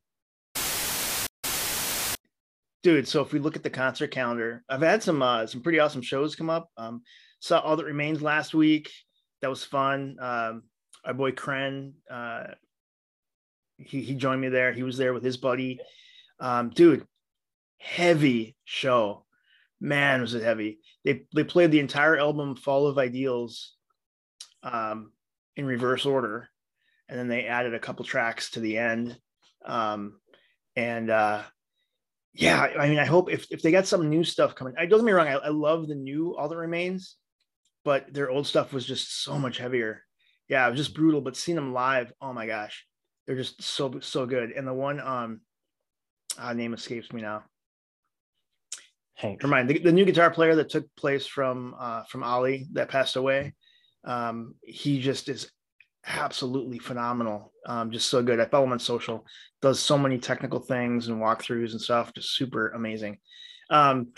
dude 2.82 3.08
so 3.08 3.22
if 3.22 3.32
we 3.32 3.38
look 3.38 3.56
at 3.56 3.62
the 3.62 3.70
concert 3.70 4.10
calendar 4.10 4.62
i've 4.68 4.82
had 4.82 5.02
some 5.02 5.22
uh 5.22 5.46
some 5.46 5.62
pretty 5.62 5.78
awesome 5.78 6.02
shows 6.02 6.36
come 6.36 6.50
up 6.50 6.68
um 6.76 7.02
saw 7.40 7.58
all 7.60 7.76
that 7.76 7.86
remains 7.86 8.20
last 8.20 8.52
week 8.52 8.92
that 9.40 9.48
was 9.48 9.64
fun 9.64 10.16
um 10.20 10.62
our 11.06 11.14
boy 11.14 11.30
kren 11.32 11.94
uh 12.10 12.44
he, 13.78 14.02
he 14.02 14.14
joined 14.14 14.40
me 14.42 14.48
there 14.50 14.72
he 14.74 14.82
was 14.82 14.98
there 14.98 15.14
with 15.14 15.24
his 15.24 15.38
buddy 15.38 15.80
um 16.40 16.70
dude 16.70 17.06
heavy 17.78 18.56
show. 18.64 19.24
Man 19.80 20.22
was 20.22 20.34
it 20.34 20.42
heavy. 20.42 20.78
They 21.04 21.26
they 21.34 21.44
played 21.44 21.70
the 21.70 21.80
entire 21.80 22.18
album 22.18 22.56
fall 22.56 22.86
of 22.86 22.98
ideals 22.98 23.74
um 24.62 25.12
in 25.56 25.66
reverse 25.66 26.06
order 26.06 26.48
and 27.08 27.18
then 27.18 27.28
they 27.28 27.44
added 27.44 27.74
a 27.74 27.78
couple 27.78 28.04
tracks 28.04 28.50
to 28.52 28.60
the 28.60 28.78
end. 28.78 29.18
Um 29.64 30.20
and 30.76 31.10
uh 31.10 31.42
yeah 32.36 32.66
i 32.80 32.88
mean 32.88 32.98
i 32.98 33.04
hope 33.04 33.30
if, 33.30 33.46
if 33.52 33.62
they 33.62 33.70
got 33.70 33.86
some 33.86 34.10
new 34.10 34.24
stuff 34.24 34.56
coming 34.56 34.74
i 34.76 34.86
don't 34.86 34.98
get 34.98 35.04
me 35.04 35.12
wrong 35.12 35.28
I, 35.28 35.34
I 35.34 35.48
love 35.50 35.86
the 35.86 35.94
new 35.94 36.34
all 36.36 36.48
that 36.48 36.56
remains 36.56 37.16
but 37.84 38.12
their 38.12 38.28
old 38.28 38.46
stuff 38.46 38.72
was 38.72 38.84
just 38.84 39.22
so 39.22 39.38
much 39.38 39.58
heavier. 39.58 40.02
Yeah 40.48 40.66
it 40.66 40.70
was 40.70 40.80
just 40.80 40.94
brutal 40.94 41.20
but 41.20 41.36
seeing 41.36 41.54
them 41.56 41.72
live 41.72 42.12
oh 42.20 42.32
my 42.32 42.46
gosh 42.46 42.84
they're 43.26 43.36
just 43.36 43.62
so 43.62 44.00
so 44.00 44.26
good. 44.26 44.50
And 44.52 44.66
the 44.66 44.74
one 44.74 45.00
um 45.00 45.40
uh, 46.38 46.52
name 46.52 46.74
escapes 46.74 47.12
me 47.12 47.20
now 47.22 47.42
Hank. 49.14 49.42
Never 49.42 49.50
mind. 49.50 49.70
The, 49.70 49.78
the 49.78 49.92
new 49.92 50.04
guitar 50.04 50.30
player 50.30 50.54
that 50.56 50.68
took 50.68 50.84
place 50.96 51.26
from 51.26 51.74
uh, 51.78 52.02
from 52.04 52.22
Oli 52.22 52.66
that 52.72 52.88
passed 52.88 53.16
away, 53.16 53.54
um, 54.04 54.54
he 54.62 55.00
just 55.00 55.28
is 55.28 55.50
absolutely 56.06 56.78
phenomenal. 56.78 57.52
Um, 57.66 57.90
just 57.90 58.10
so 58.10 58.22
good. 58.22 58.40
I 58.40 58.44
follow 58.46 58.64
him 58.64 58.72
on 58.72 58.78
social. 58.78 59.24
Does 59.62 59.80
so 59.80 59.96
many 59.96 60.18
technical 60.18 60.60
things 60.60 61.08
and 61.08 61.20
walkthroughs 61.20 61.72
and 61.72 61.80
stuff. 61.80 62.12
Just 62.12 62.34
super 62.34 62.70
amazing. 62.70 63.18
Um, 63.70 64.08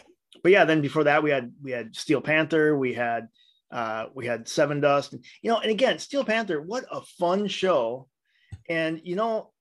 but 0.43 0.51
yeah, 0.53 0.65
then 0.65 0.81
before 0.81 1.05
that 1.05 1.23
we 1.23 1.31
had 1.31 1.53
we 1.63 1.73
had 1.73 1.95
Steel 1.95 2.23
Panther. 2.23 2.77
We 2.79 2.95
had 2.95 3.29
uh, 3.71 4.07
we 4.15 4.27
had 4.27 4.47
Sevendust. 4.47 5.13
You 5.43 5.51
know, 5.51 5.59
and 5.59 5.71
again, 5.71 5.99
Steel 5.99 6.25
Panther. 6.25 6.63
What 6.63 6.85
a 6.91 7.03
fun 7.03 7.49
show! 7.49 8.09
And 8.69 9.01
you 9.05 9.15
know, 9.15 9.53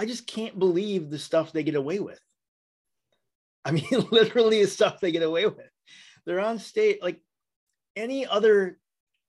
I 0.00 0.06
just 0.06 0.26
can't 0.26 0.58
believe 0.58 1.10
the 1.10 1.18
stuff 1.18 1.52
they 1.52 1.62
get 1.62 1.74
away 1.74 2.00
with. 2.00 2.18
I 3.66 3.72
mean, 3.72 3.84
literally 4.10 4.62
the 4.62 4.66
stuff 4.70 4.98
they 4.98 5.12
get 5.12 5.22
away 5.22 5.44
with. 5.44 5.70
They're 6.24 6.40
on 6.40 6.58
stage 6.58 7.00
like 7.02 7.20
any 7.94 8.26
other. 8.26 8.78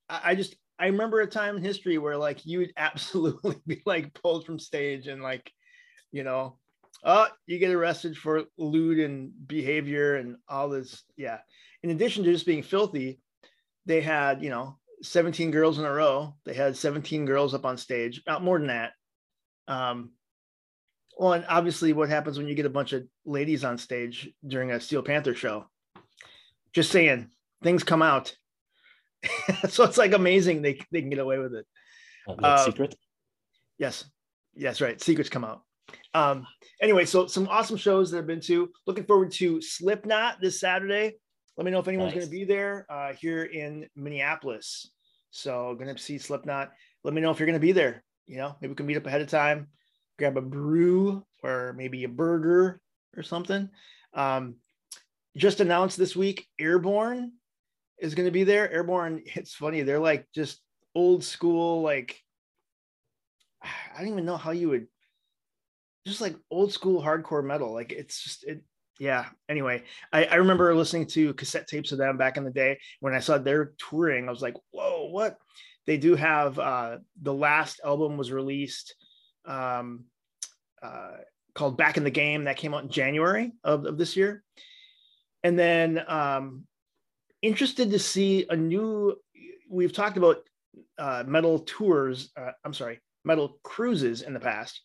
I, 0.08 0.22
I 0.24 0.36
just 0.36 0.56
I 0.80 0.86
remember 0.86 1.20
a 1.20 1.28
time 1.28 1.58
in 1.58 1.62
history 1.62 1.98
where 1.98 2.16
like 2.16 2.46
you 2.46 2.60
would 2.60 2.72
absolutely 2.78 3.58
be 3.68 3.82
like 3.86 4.14
pulled 4.14 4.46
from 4.46 4.60
stage 4.60 5.08
and 5.08 5.22
like, 5.22 5.52
you 6.14 6.24
know, 6.24 6.58
oh, 7.04 7.28
you 7.48 7.60
get 7.60 7.72
arrested 7.76 8.16
for 8.16 8.46
lewd 8.58 9.00
and 9.00 9.34
behavior 9.48 10.16
and 10.16 10.38
all 10.48 10.70
this. 10.70 11.04
Yeah. 11.18 11.40
In 11.84 11.90
addition 11.90 12.24
to 12.24 12.32
just 12.32 12.46
being 12.46 12.64
filthy, 12.64 13.20
they 13.86 14.00
had, 14.00 14.42
you 14.42 14.50
know, 14.50 14.78
17 15.04 15.52
girls 15.52 15.80
in 15.80 15.84
a 15.84 15.92
row. 15.92 16.34
They 16.46 16.54
had 16.54 16.78
17 16.78 17.26
girls 17.26 17.54
up 17.54 17.66
on 17.66 17.76
stage, 17.76 18.24
not 18.26 18.42
more 18.42 18.58
than 18.58 18.68
that. 18.68 18.94
Um, 19.68 20.12
well, 21.18 21.34
and 21.34 21.46
obviously, 21.48 21.94
what 21.94 22.10
happens 22.10 22.38
when 22.38 22.48
you 22.48 22.56
get 22.56 22.66
a 22.66 22.70
bunch 22.70 22.94
of 22.94 23.04
ladies 23.26 23.64
on 23.64 23.78
stage 23.78 24.30
during 24.46 24.72
a 24.72 24.80
Steel 24.80 25.02
Panther 25.04 25.36
show? 25.36 25.66
Just 26.74 26.92
saying, 26.92 27.30
things 27.64 27.84
come 27.84 28.02
out. 28.02 28.36
so 29.70 29.84
it's 29.84 29.98
like 29.98 30.14
amazing 30.14 30.62
they, 30.62 30.80
they 30.92 31.02
can 31.02 31.10
get 31.10 31.20
away 31.20 31.38
with 31.38 31.54
it. 31.54 31.66
Uh, 32.28 32.32
like 32.34 32.44
Uh, 32.44 32.66
secret. 32.66 32.96
Yes. 33.78 34.06
Yes, 34.56 34.82
right. 34.82 35.00
Secrets 35.02 35.30
come 35.30 35.44
out. 35.44 35.62
Um, 36.14 36.46
anyway, 36.82 37.06
so 37.06 37.28
some 37.28 37.48
awesome 37.48 37.78
shows 37.78 38.12
that 38.12 38.20
I've 38.20 38.28
been 38.28 38.42
to. 38.42 38.70
Looking 38.88 39.06
forward 39.06 39.32
to 39.34 39.62
Slipknot 39.62 40.42
this 40.42 40.60
Saturday. 40.60 41.16
Let 41.58 41.66
me 41.66 41.72
know 41.72 41.80
if 41.80 41.88
anyone's 41.88 42.14
Nice. 42.14 42.26
going 42.26 42.28
to 42.28 42.32
be 42.32 42.44
there 42.46 42.86
uh, 42.90 43.14
here 43.14 43.44
in 43.44 43.88
Minneapolis. 43.96 44.92
So 45.32 45.76
going 45.76 45.94
to 45.94 46.02
see 46.02 46.18
Slipknot. 46.18 46.72
Let 47.04 47.14
me 47.14 47.22
know 47.22 47.32
if 47.32 47.40
you're 47.40 47.48
going 47.48 47.60
to 47.60 47.66
be 47.66 47.72
there. 47.72 48.04
You 48.28 48.38
know, 48.38 48.56
maybe 48.62 48.72
we 48.72 48.76
can 48.76 48.86
meet 48.86 48.98
up 48.98 49.06
ahead 49.06 49.22
of 49.22 49.28
time, 49.28 49.68
grab 50.22 50.38
a 50.38 50.42
brew 50.42 51.26
or 51.44 51.74
maybe 51.76 52.04
a 52.04 52.10
burger 52.10 52.80
or 53.18 53.24
something. 53.24 53.70
Um, 54.14 54.56
just 55.36 55.62
announced 55.62 55.98
this 55.98 56.16
week, 56.16 56.48
Airborne 56.60 57.34
is 57.98 58.14
going 58.14 58.28
to 58.28 58.32
be 58.32 58.44
there. 58.44 58.72
Airborne, 58.72 59.24
it's 59.26 59.56
funny. 59.56 59.82
They're 59.82 60.00
like 60.00 60.28
just 60.34 60.62
old 60.94 61.24
school, 61.24 61.82
like 61.82 62.22
I 63.64 64.00
don't 64.00 64.12
even 64.12 64.26
know 64.26 64.38
how 64.38 64.52
you 64.52 64.70
would 64.70 64.88
just 66.06 66.22
like 66.22 66.36
old 66.50 66.72
school 66.72 67.02
hardcore 67.02 67.44
metal. 67.44 67.74
Like 67.74 67.92
it's 67.92 68.22
just 68.24 68.44
it. 68.44 68.64
Yeah. 69.00 69.26
Anyway, 69.50 69.84
I, 70.14 70.26
I 70.26 70.36
remember 70.36 70.76
listening 70.76 71.08
to 71.08 71.34
cassette 71.34 71.68
tapes 71.68 71.92
of 71.92 71.98
them 71.98 72.18
back 72.18 72.38
in 72.38 72.44
the 72.44 72.52
day. 72.52 72.80
When 73.00 73.16
I 73.16 73.20
saw 73.20 73.40
their 73.40 73.74
touring, 73.90 74.28
I 74.28 74.32
was 74.32 74.44
like, 74.44 74.56
whoa, 74.70 75.10
what? 75.10 75.38
They 75.88 75.98
do 75.98 76.16
have 76.16 76.60
uh, 76.60 76.98
the 77.20 77.34
last 77.34 77.82
album 77.84 78.18
was 78.18 78.32
released 78.32 78.94
um, 79.46 80.06
uh, 80.82 81.18
called 81.54 81.78
Back 81.78 81.98
in 81.98 82.04
the 82.04 82.12
Game 82.12 82.46
that 82.46 82.58
came 82.58 82.74
out 82.74 82.84
in 82.84 82.90
January 82.90 83.52
of, 83.64 83.86
of 83.86 83.98
this 83.98 84.16
year. 84.16 84.44
And 85.44 85.58
then 85.58 86.04
um, 86.08 86.66
interested 87.42 87.92
to 87.92 88.00
see 88.00 88.46
a 88.50 88.56
new, 88.56 89.16
we've 89.70 89.94
talked 89.94 90.18
about 90.18 90.38
uh, 90.98 91.24
metal 91.26 91.60
tours. 91.60 92.32
Uh, 92.38 92.52
I'm 92.64 92.74
sorry, 92.74 93.00
metal 93.26 93.58
cruises 93.64 94.22
in 94.22 94.34
the 94.34 94.40
past. 94.40 94.80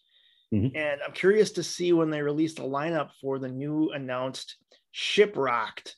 Mhm. 0.52 0.76
And 0.76 1.00
I'm 1.02 1.12
curious 1.12 1.52
to 1.52 1.62
see 1.62 1.92
when 1.92 2.10
they 2.10 2.22
release 2.22 2.54
the 2.54 2.62
lineup 2.62 3.10
for 3.20 3.38
the 3.38 3.48
new 3.48 3.90
announced 3.90 4.56
Shiprocked. 4.94 5.92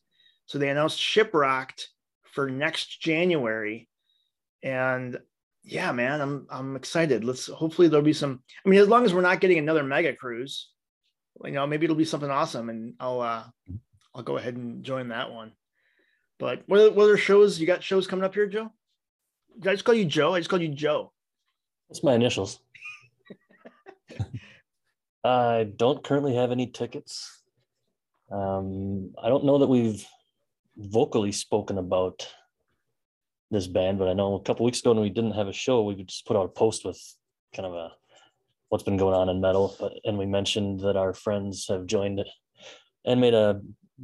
So 0.47 0.59
they 0.59 0.71
announced 0.71 0.99
Shiprocked 0.99 1.85
for 2.33 2.51
next 2.51 3.01
January. 3.01 3.89
And 4.63 5.19
yeah, 5.69 5.93
man, 5.93 6.21
I'm 6.23 6.47
I'm 6.51 6.77
excited. 6.77 7.25
Let's 7.25 7.47
hopefully 7.47 7.89
there'll 7.89 8.05
be 8.05 8.15
some. 8.15 8.43
I 8.65 8.69
mean, 8.69 8.81
as 8.81 8.89
long 8.89 9.05
as 9.05 9.13
we're 9.13 9.21
not 9.21 9.41
getting 9.41 9.59
another 9.59 9.85
mega 9.85 10.15
cruise, 10.15 10.71
you 11.45 11.51
know, 11.53 11.67
maybe 11.67 11.85
it'll 11.85 11.95
be 11.95 12.07
something 12.07 12.31
awesome, 12.31 12.71
and 12.71 12.95
I'll 12.99 13.21
uh 13.21 13.45
I'll 14.15 14.23
go 14.23 14.39
ahead 14.39 14.57
and 14.57 14.83
join 14.83 15.09
that 15.09 15.31
one. 15.31 15.53
But 16.39 16.63
what 16.67 16.81
are, 16.81 16.91
what 16.91 17.05
other 17.05 17.19
shows 17.19 17.61
you 17.61 17.67
got? 17.67 17.85
Shows 17.85 18.07
coming 18.07 18.25
up 18.25 18.33
here, 18.33 18.47
Joe? 18.47 18.73
Did 19.59 19.69
I 19.69 19.75
just 19.75 19.85
call 19.85 19.95
you 19.95 20.07
Joe? 20.07 20.35
I 20.35 20.41
just 20.41 20.49
called 20.49 20.63
you 20.63 20.69
Joe. 20.69 21.13
That's 21.91 22.03
my 22.03 22.15
initials. 22.15 22.61
I 25.25 25.69
don't 25.77 26.03
currently 26.03 26.37
have 26.37 26.51
any 26.51 26.69
tickets. 26.69 27.43
Um, 28.31 29.13
I 29.23 29.29
don't 29.29 29.45
know 29.45 29.59
that 29.59 29.69
we've 29.69 30.07
vocally 30.79 31.33
spoken 31.33 31.77
about 31.77 32.27
this 33.51 33.67
band, 33.67 33.99
but 33.99 34.09
I 34.09 34.13
know 34.13 34.35
a 34.35 34.43
couple 34.43 34.65
weeks 34.67 34.81
ago 34.81 34.93
when 34.93 35.01
we 35.03 35.11
didn't 35.11 35.33
have 35.33 35.49
a 35.49 35.53
show, 35.53 35.83
we 35.83 35.95
just 36.03 36.27
put 36.27 36.37
out 36.37 36.45
a 36.45 36.49
post 36.49 36.85
with 36.85 37.01
kind 37.55 37.67
of 37.67 37.75
a 37.75 37.93
what's 38.69 38.85
been 38.85 38.97
going 38.99 39.15
on 39.15 39.29
in 39.29 39.41
metal, 39.41 39.75
but 39.81 39.95
and 40.05 40.19
we 40.19 40.27
mentioned 40.27 40.81
that 40.81 40.97
our 40.97 41.15
friends 41.15 41.67
have 41.69 41.87
joined 41.87 42.23
and 43.05 43.21
made 43.21 43.35
a 43.35 43.61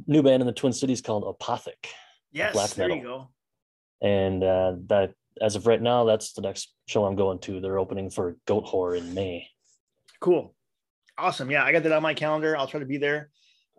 new 0.07 0.23
band 0.23 0.41
in 0.41 0.47
the 0.47 0.53
Twin 0.53 0.73
Cities 0.73 1.01
called 1.01 1.23
Apothic. 1.23 1.87
Yes, 2.31 2.53
Black 2.53 2.71
there 2.71 2.89
you 2.89 2.95
metal. 2.97 3.31
go. 4.01 4.07
And 4.07 4.43
uh, 4.43 4.73
that 4.87 5.13
as 5.41 5.55
of 5.55 5.67
right 5.67 5.81
now, 5.81 6.05
that's 6.05 6.33
the 6.33 6.41
next 6.41 6.73
show 6.87 7.05
I'm 7.05 7.15
going 7.15 7.39
to. 7.39 7.59
They're 7.61 7.77
opening 7.79 8.09
for 8.09 8.35
Goatwhore 8.47 8.97
in 8.97 9.13
May. 9.13 9.47
Cool. 10.19 10.55
Awesome. 11.17 11.51
Yeah, 11.51 11.63
I 11.63 11.71
got 11.71 11.83
that 11.83 11.91
on 11.91 12.01
my 12.01 12.13
calendar. 12.13 12.57
I'll 12.57 12.67
try 12.67 12.79
to 12.79 12.85
be 12.85 12.97
there. 12.97 13.29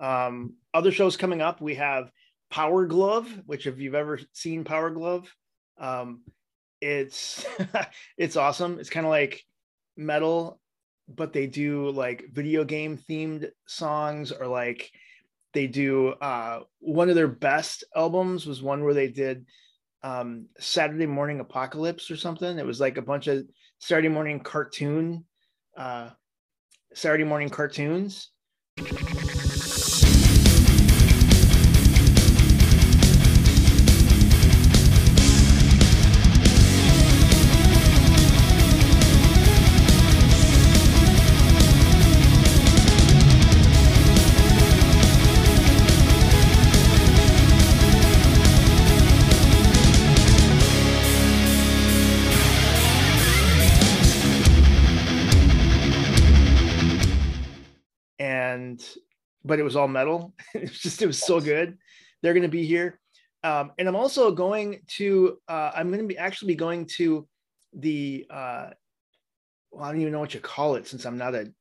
Um, 0.01 0.55
other 0.73 0.93
shows 0.93 1.17
coming 1.17 1.41
up. 1.41 1.61
We 1.61 1.75
have 1.75 2.11
Power 2.51 2.87
Glove, 2.87 3.29
which 3.47 3.67
if 3.67 3.79
you've 3.79 3.95
ever 3.95 4.21
seen 4.33 4.65
Power 4.65 4.91
Glove, 4.91 5.35
um, 5.79 6.23
it's 6.81 7.45
it's 8.19 8.37
awesome. 8.37 8.79
It's 8.79 8.91
kind 8.91 9.07
of 9.07 9.11
like 9.11 9.43
metal, 9.97 10.61
but 11.09 11.33
they 11.33 11.47
do 11.47 11.91
like 11.91 12.27
video 12.33 12.65
game 12.65 12.99
themed 13.09 13.49
songs 13.67 14.33
or 14.33 14.47
like 14.47 14.91
they 15.55 15.67
do 15.67 16.09
uh 16.09 16.61
one 16.81 17.09
of 17.09 17.15
their 17.15 17.29
best 17.29 17.85
albums 17.95 18.47
was 18.47 18.63
one 18.63 18.85
where 18.85 18.95
they 18.95 19.09
did 19.09 19.47
um 20.03 20.47
Saturday 20.59 21.07
Morning 21.07 21.41
Apocalypse 21.41 22.11
or 22.11 22.17
something. 22.17 22.59
It 22.59 22.67
was 22.67 22.81
like 22.81 22.99
a 22.99 23.03
bunch 23.03 23.27
of 23.27 23.47
Saturday 23.79 24.09
morning 24.09 24.41
cartoon 24.41 25.25
uh 25.77 26.11
Saturday 26.95 27.25
morning 27.25 27.49
cartoons. 27.49 28.31
But 59.47 59.59
it 59.59 59.63
was 59.63 59.77
all 59.77 59.89
metal. 59.89 60.35
it's 60.55 60.79
just 60.79 61.03
it 61.03 61.07
was 61.07 61.19
so 61.19 61.41
good. 61.41 61.79
They're 62.23 62.35
going 62.35 62.43
to 62.43 62.49
be 62.49 62.67
here, 62.67 62.99
um, 63.45 63.73
and 63.79 63.89
I'm 63.89 63.97
also 63.97 64.31
going 64.33 64.81
to. 64.99 65.39
Uh, 65.49 65.71
I'm 65.75 65.89
going 65.89 66.01
to 66.01 66.07
be 66.07 66.19
actually 66.19 66.49
be 66.49 66.57
going 66.57 66.87
to 66.97 67.27
the. 67.75 68.27
Uh, 68.29 68.71
well, 69.71 69.85
I 69.85 69.93
don't 69.93 70.01
even 70.01 70.13
know 70.13 70.21
what 70.21 70.35
you 70.35 70.41
call 70.41 70.77
it 70.77 70.87
since 70.87 71.05
I'm 71.05 71.19
not 71.19 71.35
a 71.35 71.53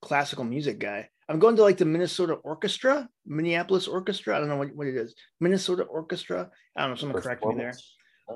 classical 0.00 0.44
music 0.44 0.78
guy. 0.78 1.08
I'm 1.28 1.38
going 1.38 1.56
to 1.56 1.62
like 1.62 1.78
the 1.78 1.84
Minnesota 1.84 2.34
Orchestra, 2.34 3.08
Minneapolis 3.24 3.86
Orchestra. 3.86 4.36
I 4.36 4.40
don't 4.40 4.48
know 4.48 4.56
what, 4.56 4.74
what 4.74 4.86
it 4.86 4.96
is. 4.96 5.14
Minnesota 5.40 5.84
Orchestra. 5.84 6.50
I 6.76 6.82
don't 6.82 6.90
know. 6.90 6.96
Someone 6.96 7.22
correct 7.22 7.44
me 7.44 7.54
there. 7.56 7.74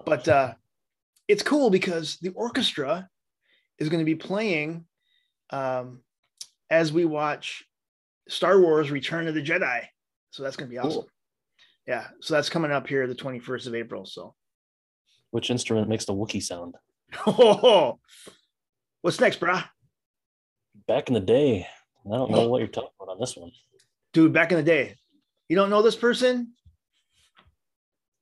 But 0.04 0.28
uh, 0.28 0.54
it's 1.28 1.42
cool 1.42 1.70
because 1.70 2.18
the 2.18 2.30
orchestra 2.30 3.08
is 3.78 3.88
going 3.88 4.00
to 4.00 4.04
be 4.04 4.14
playing 4.14 4.84
um, 5.50 6.00
as 6.70 6.92
we 6.92 7.04
watch 7.04 7.64
Star 8.28 8.60
Wars 8.60 8.90
Return 8.90 9.28
of 9.28 9.34
the 9.34 9.42
Jedi. 9.42 9.82
So 10.30 10.42
that's 10.42 10.56
going 10.56 10.68
to 10.68 10.72
be 10.72 10.78
awesome. 10.78 11.02
Cool. 11.02 11.08
Yeah. 11.86 12.06
So 12.20 12.34
that's 12.34 12.48
coming 12.48 12.72
up 12.72 12.86
here 12.86 13.06
the 13.06 13.14
21st 13.14 13.66
of 13.68 13.74
April. 13.74 14.04
So 14.04 14.34
which 15.30 15.50
instrument 15.50 15.88
makes 15.88 16.04
the 16.04 16.14
Wookiee 16.14 16.42
sound? 16.42 16.76
Oh, 17.26 17.98
what's 19.02 19.20
next, 19.20 19.40
brah? 19.40 19.64
Back 20.86 21.08
in 21.08 21.14
the 21.14 21.20
day. 21.20 21.66
I 22.06 22.16
don't 22.16 22.30
know 22.30 22.42
oh. 22.42 22.48
what 22.48 22.58
you're 22.58 22.68
talking 22.68 22.90
about 23.00 23.12
on 23.12 23.20
this 23.20 23.36
one. 23.36 23.50
Dude, 24.12 24.32
back 24.32 24.50
in 24.50 24.56
the 24.56 24.62
day. 24.62 24.96
You 25.48 25.56
don't 25.56 25.70
know 25.70 25.82
this 25.82 25.96
person? 25.96 26.52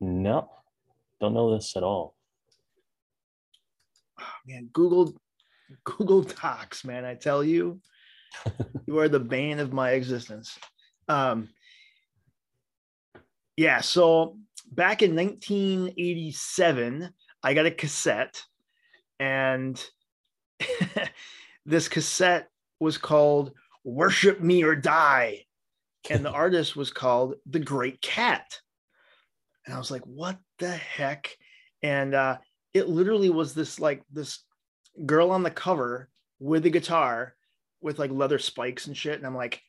No. 0.00 0.50
Don't 1.20 1.34
know 1.34 1.54
this 1.54 1.76
at 1.76 1.82
all. 1.82 2.14
Oh, 4.20 4.24
man, 4.46 4.68
Google 4.72 5.14
Google 5.84 6.22
Docs, 6.22 6.84
man. 6.84 7.04
I 7.04 7.14
tell 7.14 7.42
you, 7.42 7.80
you 8.86 8.98
are 8.98 9.08
the 9.08 9.20
bane 9.20 9.58
of 9.58 9.72
my 9.72 9.90
existence. 9.90 10.58
Um, 11.08 11.48
yeah, 13.56 13.80
so 13.80 14.36
back 14.70 15.02
in 15.02 15.14
1987, 15.14 17.12
I 17.42 17.54
got 17.54 17.66
a 17.66 17.70
cassette, 17.70 18.42
and 19.20 19.82
this 21.66 21.88
cassette 21.88 22.48
was 22.80 22.98
called 22.98 23.52
Worship 23.84 24.40
Me 24.40 24.62
or 24.62 24.74
Die. 24.74 25.44
And 26.10 26.24
the 26.24 26.30
artist 26.32 26.76
was 26.76 26.90
called 26.90 27.34
The 27.46 27.60
Great 27.60 28.00
Kat. 28.00 28.60
And 29.66 29.74
I 29.74 29.78
was 29.78 29.90
like, 29.90 30.02
what 30.02 30.38
the 30.58 30.70
heck? 30.70 31.36
And 31.82 32.14
uh, 32.14 32.38
it 32.72 32.88
literally 32.88 33.30
was 33.30 33.54
this 33.54 33.80
like 33.80 34.02
this 34.12 34.40
girl 35.06 35.30
on 35.30 35.42
the 35.42 35.50
cover 35.50 36.08
with 36.38 36.66
a 36.66 36.70
guitar 36.70 37.34
with 37.84 37.98
like 37.98 38.10
leather 38.10 38.38
spikes 38.38 38.86
and 38.86 38.96
shit. 38.96 39.16
And 39.16 39.26
I'm 39.26 39.36
like, 39.36 39.62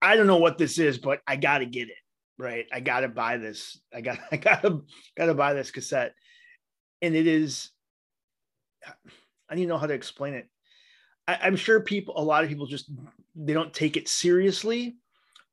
I 0.00 0.14
don't 0.14 0.26
know 0.26 0.36
what 0.36 0.58
this 0.58 0.78
is, 0.78 0.98
but 0.98 1.20
I 1.26 1.36
gotta 1.36 1.64
get 1.64 1.88
it. 1.88 1.96
Right. 2.38 2.66
I 2.72 2.80
gotta 2.80 3.08
buy 3.08 3.38
this. 3.38 3.80
I 3.92 4.02
got 4.02 4.18
I 4.30 4.36
gotta 4.36 4.82
gotta 5.16 5.34
buy 5.34 5.54
this 5.54 5.70
cassette. 5.70 6.14
And 7.00 7.16
it 7.16 7.26
is 7.26 7.70
I 9.48 9.56
don't 9.56 9.66
know 9.66 9.78
how 9.78 9.86
to 9.86 9.94
explain 9.94 10.34
it. 10.34 10.48
I, 11.26 11.38
I'm 11.42 11.56
sure 11.56 11.80
people 11.80 12.14
a 12.16 12.22
lot 12.22 12.44
of 12.44 12.50
people 12.50 12.66
just 12.66 12.90
they 13.34 13.54
don't 13.54 13.72
take 13.72 13.96
it 13.96 14.08
seriously, 14.08 14.96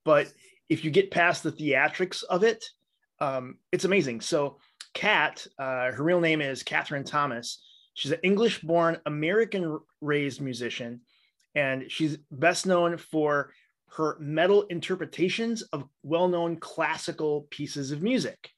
but 0.03 0.31
if 0.67 0.83
you 0.83 0.91
get 0.91 1.11
past 1.11 1.43
the 1.43 1.51
theatrics 1.51 2.23
of 2.23 2.43
it, 2.43 2.63
um, 3.21 3.57
it's 3.71 3.85
amazing. 3.85 4.21
So 4.21 4.57
Kat, 4.93 5.47
uh, 5.57 5.91
her 5.91 6.03
real 6.03 6.19
name 6.19 6.41
is 6.41 6.63
Katherine 6.63 7.03
Thomas. 7.03 7.63
She's 7.93 8.11
an 8.11 8.19
English 8.23 8.61
born, 8.61 8.99
American 9.05 9.79
raised 10.01 10.41
musician, 10.41 11.01
and 11.55 11.91
she's 11.91 12.17
best 12.31 12.65
known 12.65 12.97
for 12.97 13.51
her 13.95 14.17
metal 14.19 14.63
interpretations 14.63 15.61
of 15.73 15.85
well 16.03 16.27
known 16.27 16.57
classical 16.57 17.47
pieces 17.49 17.91
of 17.91 18.01
music. 18.01 18.51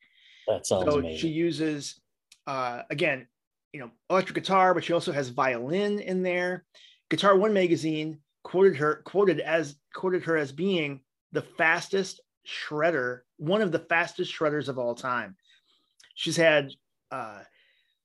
That 0.48 0.66
sounds 0.66 0.86
so 0.86 1.00
amazing. 1.00 1.20
She 1.20 1.30
uses, 1.30 2.02
uh, 2.48 2.82
again, 2.90 3.28
you 3.74 3.80
know, 3.80 3.92
electric 4.10 4.36
guitar, 4.36 4.74
but 4.74 4.84
she 4.84 4.94
also 4.94 5.12
has 5.12 5.30
violin 5.30 6.00
in 6.00 6.24
there. 6.24 6.66
Guitar 7.10 7.38
One 7.38 7.54
magazine 7.54 8.20
quoted 8.44 8.76
her 8.78 9.02
quoted 9.06 9.40
as 9.40 9.76
quoted 9.94 10.24
her 10.24 10.36
as 10.36 10.52
being 10.52 11.02
the 11.32 11.42
fastest 11.42 12.22
shredder, 12.46 13.20
one 13.38 13.62
of 13.62 13.72
the 13.72 13.80
fastest 13.80 14.34
shredders 14.38 14.68
of 14.68 14.78
all 14.78 14.96
time. 14.96 15.36
She's 16.16 16.36
had 16.36 16.72
uh, 17.12 17.40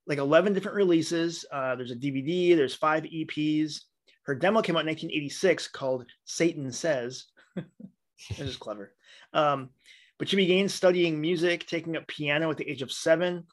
like 0.07 0.19
11 0.19 0.53
different 0.53 0.77
releases. 0.77 1.45
Uh, 1.51 1.75
there's 1.75 1.91
a 1.91 1.97
DVD, 1.97 2.55
there's 2.55 2.75
five 2.75 3.05
EPs. 3.05 3.81
Her 4.27 4.35
demo 4.35 4.61
came 4.61 4.77
out 4.77 4.81
in 4.81 4.87
1986 4.87 5.69
called 5.69 6.07
Satan 6.25 6.73
Says. 6.73 7.27
this 7.57 8.41
is 8.41 8.57
clever. 8.57 8.93
Um, 9.33 9.71
but 10.19 10.29
she 10.29 10.37
began 10.37 10.69
studying 10.69 11.21
music, 11.21 11.67
taking 11.67 11.97
up 11.97 12.07
piano 12.07 12.51
at 12.51 12.57
the 12.57 12.69
age 12.69 12.83
of 12.83 12.91
seven, 12.91 13.45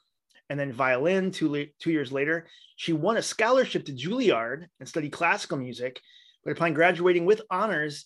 and 0.50 0.60
then 0.60 0.74
violin 0.74 1.32
two, 1.32 1.68
two 1.80 1.92
years 1.92 2.12
later. 2.12 2.48
She 2.76 2.94
won 2.94 3.18
a 3.18 3.22
scholarship 3.22 3.86
to 3.86 3.94
Juilliard 3.94 4.68
and 4.80 4.90
studied 4.90 5.12
classical 5.12 5.58
music. 5.58 6.02
But 6.44 6.52
upon 6.52 6.74
graduating 6.74 7.26
with 7.26 7.42
honors, 7.50 8.06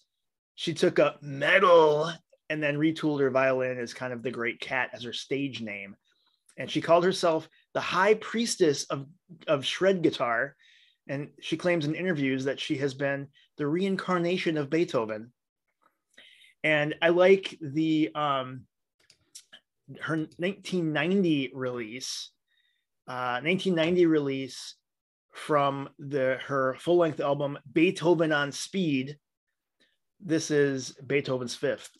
she 0.55 0.73
took 0.73 0.99
up 0.99 1.21
metal 1.21 2.11
and 2.49 2.61
then 2.61 2.77
retooled 2.77 3.19
her 3.21 3.29
violin 3.29 3.79
as 3.79 3.93
kind 3.93 4.13
of 4.13 4.23
the 4.23 4.31
Great 4.31 4.59
Kat 4.59 4.89
as 4.93 5.03
her 5.03 5.13
stage 5.13 5.61
name. 5.61 5.95
And 6.57 6.69
she 6.69 6.81
called 6.81 7.03
herself 7.03 7.47
the 7.73 7.81
high 7.81 8.15
priestess 8.15 8.85
of, 8.85 9.05
of 9.47 9.65
shred 9.65 10.01
guitar. 10.01 10.55
And 11.09 11.29
she 11.39 11.57
claims 11.57 11.85
in 11.85 11.95
interviews 11.95 12.45
that 12.45 12.59
she 12.59 12.77
has 12.77 12.93
been 12.93 13.27
the 13.57 13.67
reincarnation 13.67 14.57
of 14.57 14.69
Beethoven. 14.69 15.31
And 16.63 16.95
I 17.01 17.09
like 17.09 17.57
the 17.61 18.11
um, 18.13 18.65
her 20.01 20.17
1990 20.17 21.51
release, 21.53 22.31
uh, 23.07 23.39
1990 23.41 24.05
release 24.05 24.75
from 25.33 25.89
the 25.99 26.39
her 26.45 26.75
full 26.79 26.97
length 26.97 27.19
album 27.19 27.57
Beethoven 27.71 28.31
on 28.31 28.51
Speed, 28.51 29.17
this 30.19 30.49
is 30.51 30.93
Beethoven's 31.05 31.55
Fifth. 31.55 31.91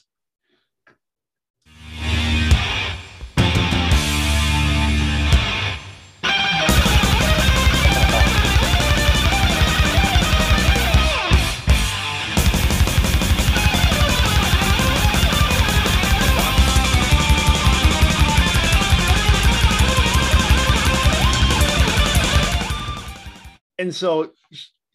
And 23.79 23.93
so 23.93 24.31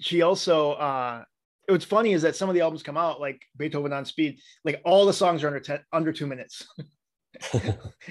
she 0.00 0.22
also 0.22 0.72
uh 0.72 1.24
what's 1.68 1.84
funny 1.84 2.12
is 2.12 2.22
that 2.22 2.36
some 2.36 2.48
of 2.48 2.54
the 2.54 2.60
albums 2.60 2.82
come 2.82 2.96
out 2.96 3.20
like 3.20 3.40
Beethoven 3.56 3.92
on 3.92 4.04
Speed, 4.04 4.40
like 4.64 4.80
all 4.84 5.06
the 5.06 5.12
songs 5.12 5.42
are 5.42 5.46
under 5.46 5.60
10, 5.60 5.80
under 5.92 6.12
two 6.12 6.26
minutes. 6.26 6.66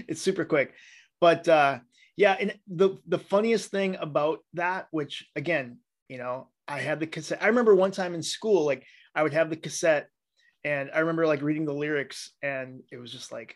it's 0.07 0.21
super 0.21 0.45
quick. 0.45 0.73
But 1.19 1.47
uh, 1.47 1.79
yeah, 2.17 2.35
and 2.39 2.57
the 2.67 2.97
the 3.07 3.19
funniest 3.19 3.71
thing 3.71 3.97
about 3.99 4.39
that, 4.53 4.87
which 4.91 5.27
again, 5.35 5.77
you 6.09 6.17
know, 6.17 6.49
I 6.67 6.79
had 6.79 6.99
the 6.99 7.07
cassette. 7.07 7.41
I 7.41 7.47
remember 7.47 7.75
one 7.75 7.91
time 7.91 8.15
in 8.15 8.23
school, 8.23 8.65
like 8.65 8.85
I 9.15 9.23
would 9.23 9.33
have 9.33 9.49
the 9.49 9.55
cassette, 9.55 10.07
and 10.63 10.89
I 10.93 10.99
remember 10.99 11.27
like 11.27 11.41
reading 11.41 11.65
the 11.65 11.73
lyrics, 11.73 12.31
and 12.41 12.81
it 12.91 12.97
was 12.97 13.11
just 13.11 13.31
like, 13.31 13.55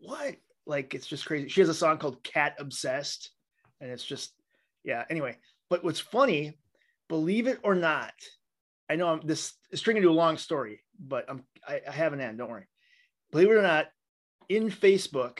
what? 0.00 0.36
Like 0.66 0.94
it's 0.94 1.06
just 1.06 1.26
crazy. 1.26 1.48
She 1.48 1.60
has 1.60 1.68
a 1.68 1.74
song 1.74 1.98
called 1.98 2.22
"Cat 2.22 2.56
Obsessed," 2.58 3.30
and 3.80 3.90
it's 3.90 4.04
just, 4.04 4.32
yeah. 4.84 5.04
Anyway, 5.10 5.36
but 5.72 5.82
what's 5.82 6.00
funny, 6.00 6.58
believe 7.08 7.46
it 7.46 7.58
or 7.62 7.74
not, 7.74 8.12
I 8.90 8.96
know 8.96 9.08
I'm 9.08 9.22
this 9.24 9.54
is 9.70 9.80
stringing 9.80 10.02
to 10.02 10.10
a 10.10 10.12
long 10.12 10.36
story, 10.36 10.82
but 11.00 11.24
I'm 11.30 11.44
I, 11.66 11.80
I 11.88 11.90
have 11.90 12.12
an 12.12 12.20
end. 12.20 12.36
Don't 12.36 12.50
worry. 12.50 12.68
Believe 13.30 13.48
it 13.48 13.54
or 13.54 13.62
not, 13.62 13.86
in 14.50 14.68
Facebook, 14.68 15.38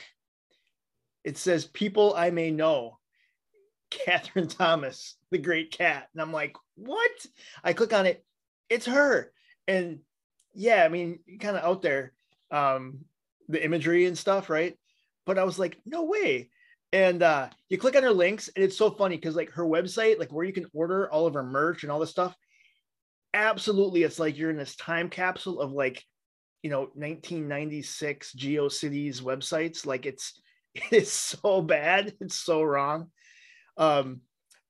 it 1.23 1.37
says 1.37 1.65
people 1.65 2.15
I 2.17 2.31
may 2.31 2.49
know, 2.49 2.97
Katherine 3.91 4.47
Thomas, 4.47 5.17
the 5.29 5.37
great 5.37 5.69
Kat. 5.69 6.07
And 6.13 6.21
I'm 6.23 6.33
like, 6.33 6.55
what? 6.73 7.11
I 7.63 7.73
click 7.73 7.93
on 7.93 8.07
it, 8.07 8.25
it's 8.69 8.87
her. 8.87 9.31
And 9.67 9.99
yeah, 10.55 10.83
I 10.83 10.89
mean, 10.89 11.19
kind 11.39 11.57
of 11.57 11.63
out 11.63 11.83
there, 11.83 12.11
um, 12.49 13.05
the 13.49 13.63
imagery 13.63 14.07
and 14.07 14.17
stuff, 14.17 14.49
right? 14.49 14.75
But 15.27 15.37
I 15.37 15.43
was 15.43 15.59
like, 15.59 15.77
no 15.85 16.05
way. 16.05 16.49
And 16.93 17.23
uh, 17.23 17.49
you 17.69 17.79
click 17.79 17.95
on 17.95 18.03
her 18.03 18.13
links, 18.13 18.49
and 18.55 18.63
it's 18.63 18.77
so 18.77 18.91
funny 18.91 19.17
because 19.17 19.35
like 19.35 19.49
her 19.51 19.65
website, 19.65 20.19
like 20.19 20.31
where 20.31 20.45
you 20.45 20.53
can 20.53 20.67
order 20.73 21.11
all 21.11 21.25
of 21.25 21.33
her 21.33 21.43
merch 21.43 21.81
and 21.83 21.91
all 21.91 21.99
this 21.99 22.11
stuff, 22.11 22.35
absolutely 23.33 24.03
it's 24.03 24.19
like 24.19 24.37
you're 24.37 24.51
in 24.51 24.57
this 24.57 24.75
time 24.75 25.09
capsule 25.09 25.59
of 25.59 25.71
like 25.71 26.03
you 26.61 26.69
know 26.69 26.81
1996 26.93 28.33
geocities 28.35 29.21
websites. 29.21 29.85
Like 29.85 30.05
it's 30.05 30.39
it's 30.91 31.11
so 31.11 31.61
bad. 31.61 32.13
It's 32.21 32.35
so 32.35 32.61
wrong. 32.61 33.09
Um 33.75 34.21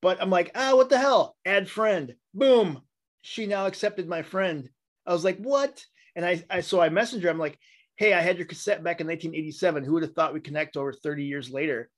but 0.02 0.22
i'm 0.22 0.30
like 0.30 0.52
ah 0.56 0.76
what 0.76 0.90
the 0.90 0.98
hell? 0.98 1.36
Add 1.46 1.70
friend. 1.70 2.16
Boom. 2.34 2.82
She 3.22 3.48
now 3.48 3.68
accepted 3.68 4.08
my 4.08 4.22
friend. 4.22 4.70
I 5.06 5.12
was 5.14 5.26
like 5.26 5.38
what? 5.38 5.84
And 6.16 6.26
I, 6.26 6.44
I 6.50 6.62
so 6.62 6.80
I 6.80 6.90
messaged 6.90 7.24
her. 7.24 7.30
I'm 7.30 7.40
like, 7.40 7.58
hey, 7.96 8.14
I 8.14 8.22
had 8.22 8.38
your 8.38 8.48
cassette 8.48 8.84
back 8.84 9.02
in 9.02 9.08
1987. 9.08 9.84
Who 9.84 9.94
would 9.94 10.04
have 10.04 10.14
thought 10.14 10.34
we'd 10.34 10.44
connect 10.44 10.78
over 10.78 10.92
30 10.94 11.26
years 11.26 11.50
later? 11.50 11.90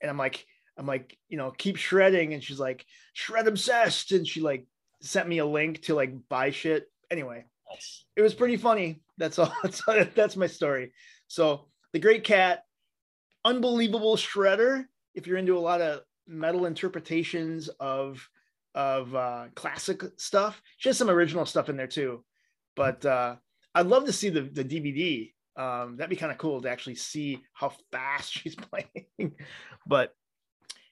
And 0.00 0.10
I'm 0.10 0.18
like, 0.18 0.46
I'm 0.78 0.86
like, 0.86 1.16
you 1.28 1.36
know, 1.38 1.50
keep 1.50 1.76
shredding. 1.76 2.34
And 2.34 2.42
she's 2.42 2.60
like, 2.60 2.84
shred 3.14 3.48
obsessed. 3.48 4.12
And 4.12 4.26
she 4.26 4.40
like 4.40 4.66
sent 5.02 5.28
me 5.28 5.38
a 5.38 5.46
link 5.46 5.82
to 5.82 5.94
like 5.94 6.12
buy 6.28 6.50
shit. 6.50 6.90
Anyway, 7.10 7.44
Nice. 7.70 8.04
it 8.16 8.22
was 8.22 8.34
pretty 8.34 8.56
funny. 8.56 9.00
That's 9.18 9.38
all. 9.38 9.52
That's, 9.62 9.82
that's 10.14 10.36
my 10.36 10.46
story. 10.46 10.92
So 11.28 11.68
the 11.92 11.98
Great 11.98 12.24
Kat, 12.24 12.62
unbelievable 13.44 14.16
shredder. 14.16 14.84
If 15.14 15.26
you're 15.26 15.38
into 15.38 15.56
a 15.56 15.60
lot 15.60 15.80
of 15.80 16.00
metal 16.26 16.66
interpretations 16.66 17.68
of 17.80 18.28
of 18.74 19.14
uh, 19.14 19.46
classic 19.54 20.02
stuff, 20.18 20.60
she 20.76 20.90
has 20.90 20.98
some 20.98 21.08
original 21.08 21.46
stuff 21.46 21.70
in 21.70 21.76
there 21.78 21.86
too. 21.86 22.22
But 22.74 23.06
uh, 23.06 23.36
I'd 23.76 23.86
love 23.86 24.06
to 24.06 24.12
see 24.12 24.30
the 24.30 24.40
the 24.40 24.64
DVD. 24.64 25.32
Um, 25.54 25.96
that'd 25.96 26.10
be 26.10 26.16
kind 26.16 26.32
of 26.32 26.38
cool 26.38 26.62
to 26.62 26.70
actually 26.70 26.94
see 26.94 27.42
how 27.52 27.72
fast 27.92 28.32
she's 28.38 28.56
playing. 28.56 29.34
but 29.86 30.14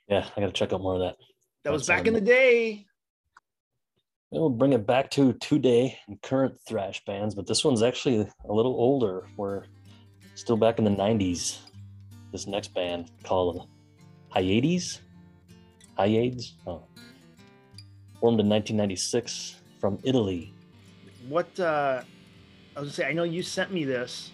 Yeah, 0.09 0.29
I 0.37 0.41
got 0.41 0.47
to 0.47 0.53
check 0.53 0.73
out 0.73 0.83
more 0.83 0.95
of 0.95 1.01
that. 1.01 1.17
that 1.65 1.73
was 1.73 1.87
back 1.87 2.07
in 2.07 2.13
the 2.13 2.21
day. 2.21 2.87
We'll 4.31 4.51
bring 4.51 4.73
it 4.73 4.87
back 4.87 5.11
to 5.13 5.33
today 5.35 5.97
and 6.09 6.21
current 6.21 6.59
thrash 6.69 7.03
bands, 7.05 7.35
but 7.35 7.47
this 7.47 7.65
one's 7.65 7.83
actually 7.83 8.29
a 8.49 8.53
little 8.53 8.75
older. 8.75 9.29
We're 9.37 9.65
still 10.35 10.57
back 10.57 10.79
in 10.79 10.85
the 10.85 10.91
90s. 10.91 11.59
This 12.33 12.47
next 12.47 12.75
band 12.75 13.13
called 13.23 13.69
Hyades? 14.31 15.01
Hyades? 15.97 16.57
Oh. 16.67 16.83
Formed 18.21 18.41
in 18.41 18.49
1996 18.49 19.55
from 19.79 20.01
Italy. 20.03 20.53
What 21.29 21.61
uh, 21.61 22.03
I 22.77 22.81
was 22.81 22.89
gonna 22.89 22.93
say, 22.93 23.09
I 23.09 23.13
know 23.13 23.23
you 23.23 23.43
sent 23.43 23.73
me 23.73 23.85
this, 23.85 24.33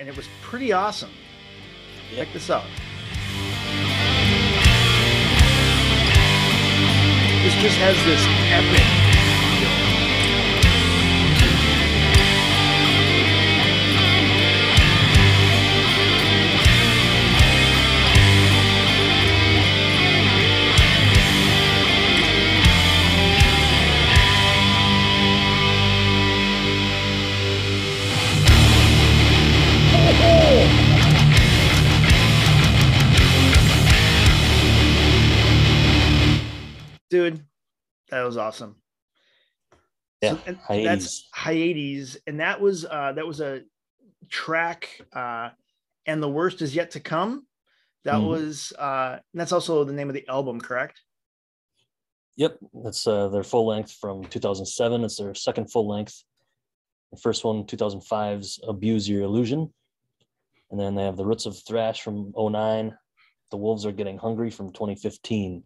and 0.00 0.08
it 0.08 0.16
was 0.16 0.26
pretty 0.40 0.72
awesome. 0.72 1.10
Yep. 2.10 2.24
Check 2.24 2.32
this 2.32 2.48
out. 2.48 2.64
This 7.42 7.54
just 7.60 7.76
has 7.76 7.96
this 8.04 8.24
epic. 8.50 9.11
That 38.22 38.26
was 38.26 38.36
awesome. 38.36 38.76
Yeah, 40.22 40.36
and 40.46 40.56
Hyades. 40.58 40.84
that's 40.84 41.28
Hyades, 41.34 42.16
and 42.28 42.38
that 42.38 42.60
was 42.60 42.84
uh 42.84 43.12
that 43.16 43.26
was 43.26 43.40
a 43.40 43.62
track 44.28 45.00
uh 45.12 45.48
and 46.06 46.22
the 46.22 46.28
worst 46.28 46.62
is 46.62 46.72
yet 46.72 46.92
to 46.92 47.00
come. 47.00 47.44
That 48.04 48.20
Mhm. 48.20 48.28
was 48.28 48.72
uh 48.78 49.18
and 49.32 49.40
that's 49.40 49.50
also 49.50 49.82
the 49.82 49.92
name 49.92 50.08
of 50.08 50.14
the 50.14 50.26
album, 50.28 50.60
correct? 50.60 51.00
Yep, 52.36 52.58
that's 52.84 53.06
uh, 53.08 53.28
their 53.28 53.42
full 53.42 53.66
length 53.66 53.90
from 54.00 54.24
2007. 54.24 55.02
It's 55.04 55.16
their 55.16 55.34
second 55.34 55.70
full 55.72 55.88
length. 55.88 56.22
The 57.10 57.18
first 57.18 57.44
one, 57.44 57.64
2005's 57.66 58.60
Abuse 58.66 59.06
Your 59.08 59.22
Illusion. 59.22 59.70
And 60.70 60.78
then 60.80 60.94
they 60.94 61.02
have 61.02 61.16
The 61.18 61.26
Roots 61.26 61.44
of 61.44 61.58
Thrash 61.66 62.00
from 62.00 62.32
09. 62.38 62.96
The 63.50 63.56
Wolves 63.58 63.84
Are 63.84 63.92
Getting 63.92 64.16
Hungry 64.16 64.50
from 64.50 64.72
2015. 64.72 65.62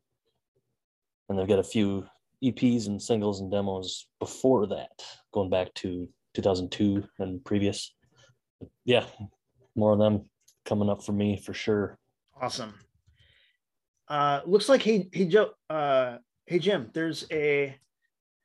And 1.29 1.39
they've 1.39 1.47
got 1.47 1.61
a 1.61 1.63
few 1.63 2.05
EPs 2.43 2.87
and 2.87 3.01
singles 3.01 3.41
and 3.41 3.51
demos 3.51 4.09
before 4.21 4.67
that, 4.67 5.03
going 5.33 5.51
back 5.51 5.73
to 5.75 6.09
2002 6.35 7.05
and 7.19 7.45
previous. 7.45 7.95
Yeah, 8.85 9.05
more 9.75 9.93
of 9.93 9.99
them 9.99 10.29
coming 10.65 10.91
up 10.91 11.03
for 11.03 11.13
me 11.13 11.39
for 11.39 11.55
sure. 11.55 11.99
Awesome. 12.41 12.75
Uh 14.09 14.41
looks 14.47 14.69
like 14.69 14.83
hey 14.83 15.09
hey 15.13 15.27
Joe 15.27 15.51
uh 15.71 16.19
hey 16.47 16.59
Jim, 16.59 16.91
there's 16.93 17.27
a 17.31 17.65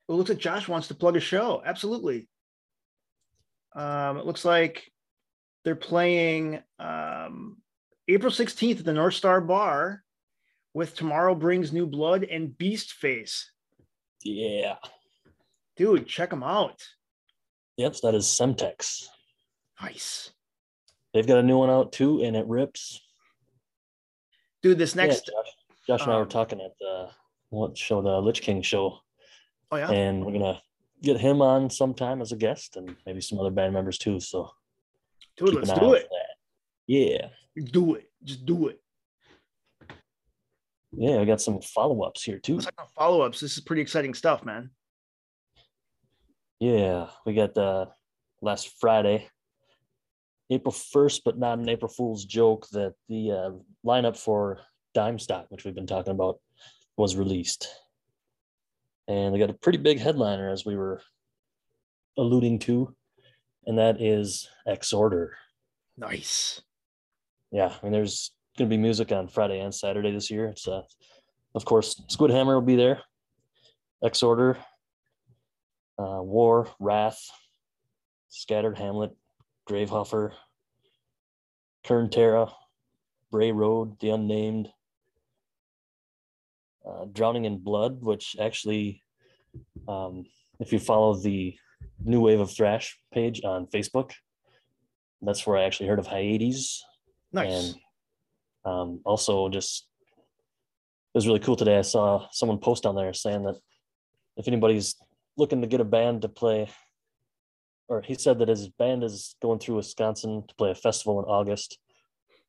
it 0.10 0.14
looks 0.14 0.30
like 0.30 0.40
Josh 0.40 0.68
wants 0.68 0.88
to 0.88 0.96
plug 0.96 1.18
a 1.18 1.20
show. 1.20 1.62
Absolutely. 1.66 2.28
Um 3.76 4.18
it 4.18 4.26
looks 4.26 4.46
like 4.46 4.92
they're 5.64 5.76
playing 5.76 6.62
um 6.80 7.58
April 8.08 8.32
16th 8.32 8.80
at 8.80 8.86
the 8.86 8.94
North 8.94 9.14
Star 9.14 9.42
Bar 9.42 10.04
with 10.74 10.96
Tomorrow 10.96 11.36
Brings 11.36 11.72
New 11.72 11.86
Blood 11.86 12.24
and 12.24 12.58
Beast 12.58 12.94
Face. 12.94 13.52
Yeah. 14.24 14.76
Dude, 15.78 16.08
check 16.08 16.30
them 16.30 16.44
out. 16.44 16.84
Yep, 17.78 17.96
that 18.04 18.16
is 18.16 18.26
Semtex. 18.26 19.08
Nice. 19.82 20.32
They've 21.14 21.28
got 21.28 21.40
a 21.40 21.44
new 21.44 21.58
one 21.58 21.70
out 21.70 21.92
too, 21.92 22.22
and 22.24 22.36
it 22.36 22.46
rips. 22.48 23.02
Dude, 24.62 24.78
this 24.78 24.96
Yeah, 24.96 25.06
next 25.06 25.26
Josh, 25.26 25.54
Josh 25.88 26.04
and 26.04 26.12
I 26.12 26.18
were 26.18 26.24
um, 26.24 26.30
talking 26.30 26.62
at 26.62 26.78
the 26.80 27.10
what 27.50 27.78
show, 27.78 28.02
the 28.02 28.20
Lich 28.20 28.42
King 28.42 28.62
show, 28.62 29.00
oh 29.72 29.78
yeah. 29.78 29.90
and 29.90 30.24
we're 30.24 30.34
gonna 30.34 30.62
get 31.02 31.20
him 31.20 31.42
on 31.42 31.70
sometime 31.70 32.22
as 32.22 32.32
a 32.32 32.36
guest, 32.36 32.78
and 32.78 32.96
maybe 33.06 33.22
some 33.22 33.40
other 33.40 33.50
band 33.50 33.74
members 33.74 33.98
too. 33.98 34.20
So 34.20 34.52
Dude, 35.38 35.56
let's 35.56 35.80
do 35.80 35.94
it. 35.94 36.08
Yeah, 36.88 37.28
Do 37.72 37.96
it. 37.96 38.10
Just 38.24 38.46
do 38.46 38.68
it. 38.68 38.81
Yeah, 40.92 41.20
I 41.20 41.26
got 41.26 41.42
some 41.42 41.62
follow 41.62 42.04
ups 42.04 42.24
here 42.24 42.40
too. 42.40 42.60
About 42.60 42.92
follow-ups. 42.96 43.40
This 43.40 43.58
is 43.58 43.64
pretty 43.64 43.82
exciting 43.82 44.14
stuff, 44.14 44.44
man. 44.44 44.72
Yeah, 46.60 47.08
we 47.26 47.34
got 47.34 47.58
uh, 47.58 47.88
last 48.42 48.76
Friday, 48.80 49.28
April 50.50 50.74
1st, 50.74 51.22
but 51.26 51.40
not 51.40 51.60
an 51.60 51.70
April 51.70 51.92
Fool's 51.92 52.26
joke 52.26 52.68
that 52.72 52.94
the 53.10 53.32
uh, 53.32 53.52
lineup 53.86 54.18
for 54.18 54.60
Dime 54.94 55.18
Stock, 55.18 55.46
which 55.50 55.64
we've 55.64 55.74
been 55.74 55.88
talking 55.88 56.12
about, 56.12 56.40
was 56.98 57.16
released. 57.16 57.68
And 59.08 59.34
they 59.34 59.40
got 59.40 59.50
a 59.50 59.54
pretty 59.54 59.80
big 59.80 60.00
headliner, 60.00 60.52
as 60.52 60.66
we 60.66 60.76
were 60.76 61.02
alluding 62.18 62.60
to, 62.60 62.94
and 63.66 63.78
that 63.80 64.02
is 64.02 64.50
Exorder. 64.68 65.30
Nice. 65.98 66.62
Yeah, 67.52 67.74
I 67.74 67.84
mean, 67.84 67.94
there's 67.94 68.32
going 68.58 68.70
to 68.70 68.76
be 68.76 68.82
music 68.82 69.12
on 69.12 69.28
Friday 69.28 69.60
and 69.60 69.74
Saturday 69.74 70.12
this 70.12 70.30
year. 70.30 70.48
It's, 70.48 70.68
uh, 70.68 70.82
of 71.56 71.66
course, 71.66 72.02
Squid 72.08 72.32
Hammer 72.32 72.56
will 72.56 72.66
be 72.66 72.76
there, 72.76 73.02
Exorder, 74.04 74.58
uh, 75.98 76.22
War, 76.22 76.70
Wrath, 76.80 77.30
Scattered 78.30 78.78
Hamlet, 78.78 79.12
Gravehuffer, 79.70 80.32
Kern 81.84 82.10
Terra, 82.10 82.52
Bray 83.32 83.52
Road, 83.52 84.00
The 84.00 84.10
Unnamed, 84.10 84.70
uh, 86.86 87.06
Drowning 87.12 87.46
in 87.46 87.58
Blood, 87.58 88.02
which 88.02 88.36
actually, 88.40 89.04
um, 89.88 90.26
if 90.60 90.74
you 90.74 90.80
follow 90.80 91.16
the 91.16 91.56
New 92.04 92.22
Wave 92.22 92.40
of 92.40 92.52
Thrash 92.52 92.98
page 93.14 93.42
on 93.44 93.68
Facebook, 93.68 94.12
that's 95.22 95.46
where 95.46 95.58
I 95.58 95.64
actually 95.64 95.88
heard 95.88 96.00
of 96.00 96.08
Hyades. 96.08 96.84
Nice. 97.32 97.52
And 97.52 97.76
um, 98.66 99.02
also, 99.06 99.50
just 99.50 99.88
it 101.14 101.18
was 101.18 101.28
really 101.28 101.40
cool 101.40 101.56
today. 101.56 101.78
I 101.78 101.82
saw 101.82 102.28
someone 102.32 102.60
post 102.60 102.86
on 102.86 102.96
there 102.96 103.14
saying 103.14 103.44
that 103.44 103.56
if 104.38 104.48
anybody's 104.48 104.96
looking 105.38 105.62
to 105.62 105.68
get 105.68 105.82
a 105.82 105.86
band 105.86 106.22
to 106.22 106.30
play, 106.30 106.70
or 107.88 108.02
he 108.02 108.16
said 108.16 108.40
that 108.40 108.48
his 108.48 108.70
band 108.70 109.04
is 109.04 109.36
going 109.42 109.60
through 109.60 109.76
Wisconsin 109.76 110.44
to 110.48 110.56
play 110.56 110.72
a 110.72 110.76
festival 110.76 111.20
in 111.20 111.26
August, 111.26 111.78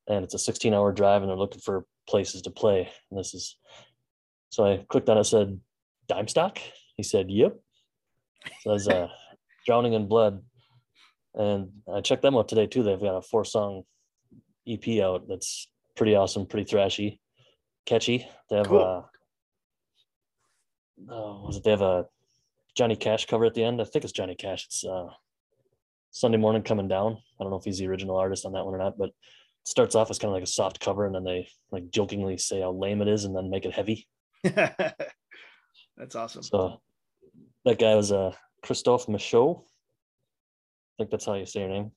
and 0.07 0.23
it's 0.23 0.33
a 0.33 0.39
16 0.39 0.73
hour 0.73 0.91
drive, 0.91 1.21
and 1.21 1.29
they're 1.29 1.37
looking 1.37 1.61
for 1.61 1.85
places 2.07 2.41
to 2.43 2.49
play. 2.49 2.89
And 3.09 3.19
this 3.19 3.33
is 3.33 3.57
so 4.53 4.65
I 4.65 4.85
clicked 4.87 5.09
on 5.09 5.17
it, 5.17 5.23
said 5.23 5.59
Dime 6.07 6.27
Stock. 6.27 6.59
He 6.95 7.01
said, 7.01 7.31
Yep. 7.31 7.59
So 8.61 8.71
that's 8.71 8.87
uh, 8.87 9.07
Drowning 9.65 9.93
in 9.93 10.07
Blood. 10.07 10.43
And 11.33 11.69
I 11.91 12.01
checked 12.01 12.21
them 12.21 12.35
out 12.35 12.47
today 12.47 12.67
too. 12.67 12.83
They've 12.83 12.99
got 12.99 13.17
a 13.17 13.21
four 13.23 13.45
song 13.45 13.81
EP 14.67 14.99
out 15.01 15.27
that's 15.27 15.67
pretty 15.95 16.15
awesome, 16.15 16.45
pretty 16.45 16.69
thrashy, 16.73 17.19
catchy. 17.85 18.27
They 18.49 18.57
have 18.57 18.67
Cool. 18.67 18.79
uh 18.81 19.01
oh, 21.09 21.43
was 21.45 21.57
it 21.57 21.63
they 21.63 21.71
have 21.71 21.81
a 21.81 22.05
Johnny 22.75 22.95
Cash 22.95 23.25
cover 23.25 23.45
at 23.45 23.53
the 23.53 23.63
end? 23.63 23.81
I 23.81 23.85
think 23.85 24.03
it's 24.03 24.13
Johnny 24.13 24.35
Cash. 24.35 24.65
It's 24.65 24.83
uh 24.85 25.07
Sunday 26.11 26.37
morning 26.37 26.61
coming 26.63 26.87
down. 26.87 27.17
I 27.39 27.43
don't 27.43 27.49
know 27.51 27.57
if 27.57 27.63
he's 27.63 27.79
the 27.79 27.87
original 27.87 28.17
artist 28.17 28.45
on 28.45 28.53
that 28.53 28.65
one 28.65 28.73
or 28.75 28.77
not, 28.77 28.97
but 28.97 29.09
it 29.09 29.15
starts 29.65 29.95
off 29.95 30.09
as 30.11 30.19
kind 30.19 30.29
of 30.29 30.33
like 30.35 30.43
a 30.43 30.47
soft 30.47 30.79
cover 30.79 31.05
and 31.05 31.15
then 31.15 31.23
they 31.23 31.47
like 31.71 31.89
jokingly 31.89 32.37
say 32.37 32.61
how 32.61 32.71
lame 32.71 33.01
it 33.01 33.07
is 33.07 33.25
and 33.25 33.35
then 33.35 33.49
make 33.49 33.65
it 33.65 33.73
heavy. 33.73 34.07
That's 34.43 36.15
awesome. 36.15 36.43
So 36.43 36.81
that 37.65 37.79
guy 37.79 37.95
was 37.95 38.11
uh 38.11 38.33
Christophe 38.63 39.07
Michaud. 39.07 39.63
I 39.63 41.03
think 41.03 41.09
that's 41.11 41.25
how 41.25 41.33
you 41.33 41.45
say 41.45 41.61
your 41.61 41.69
name. 41.69 41.91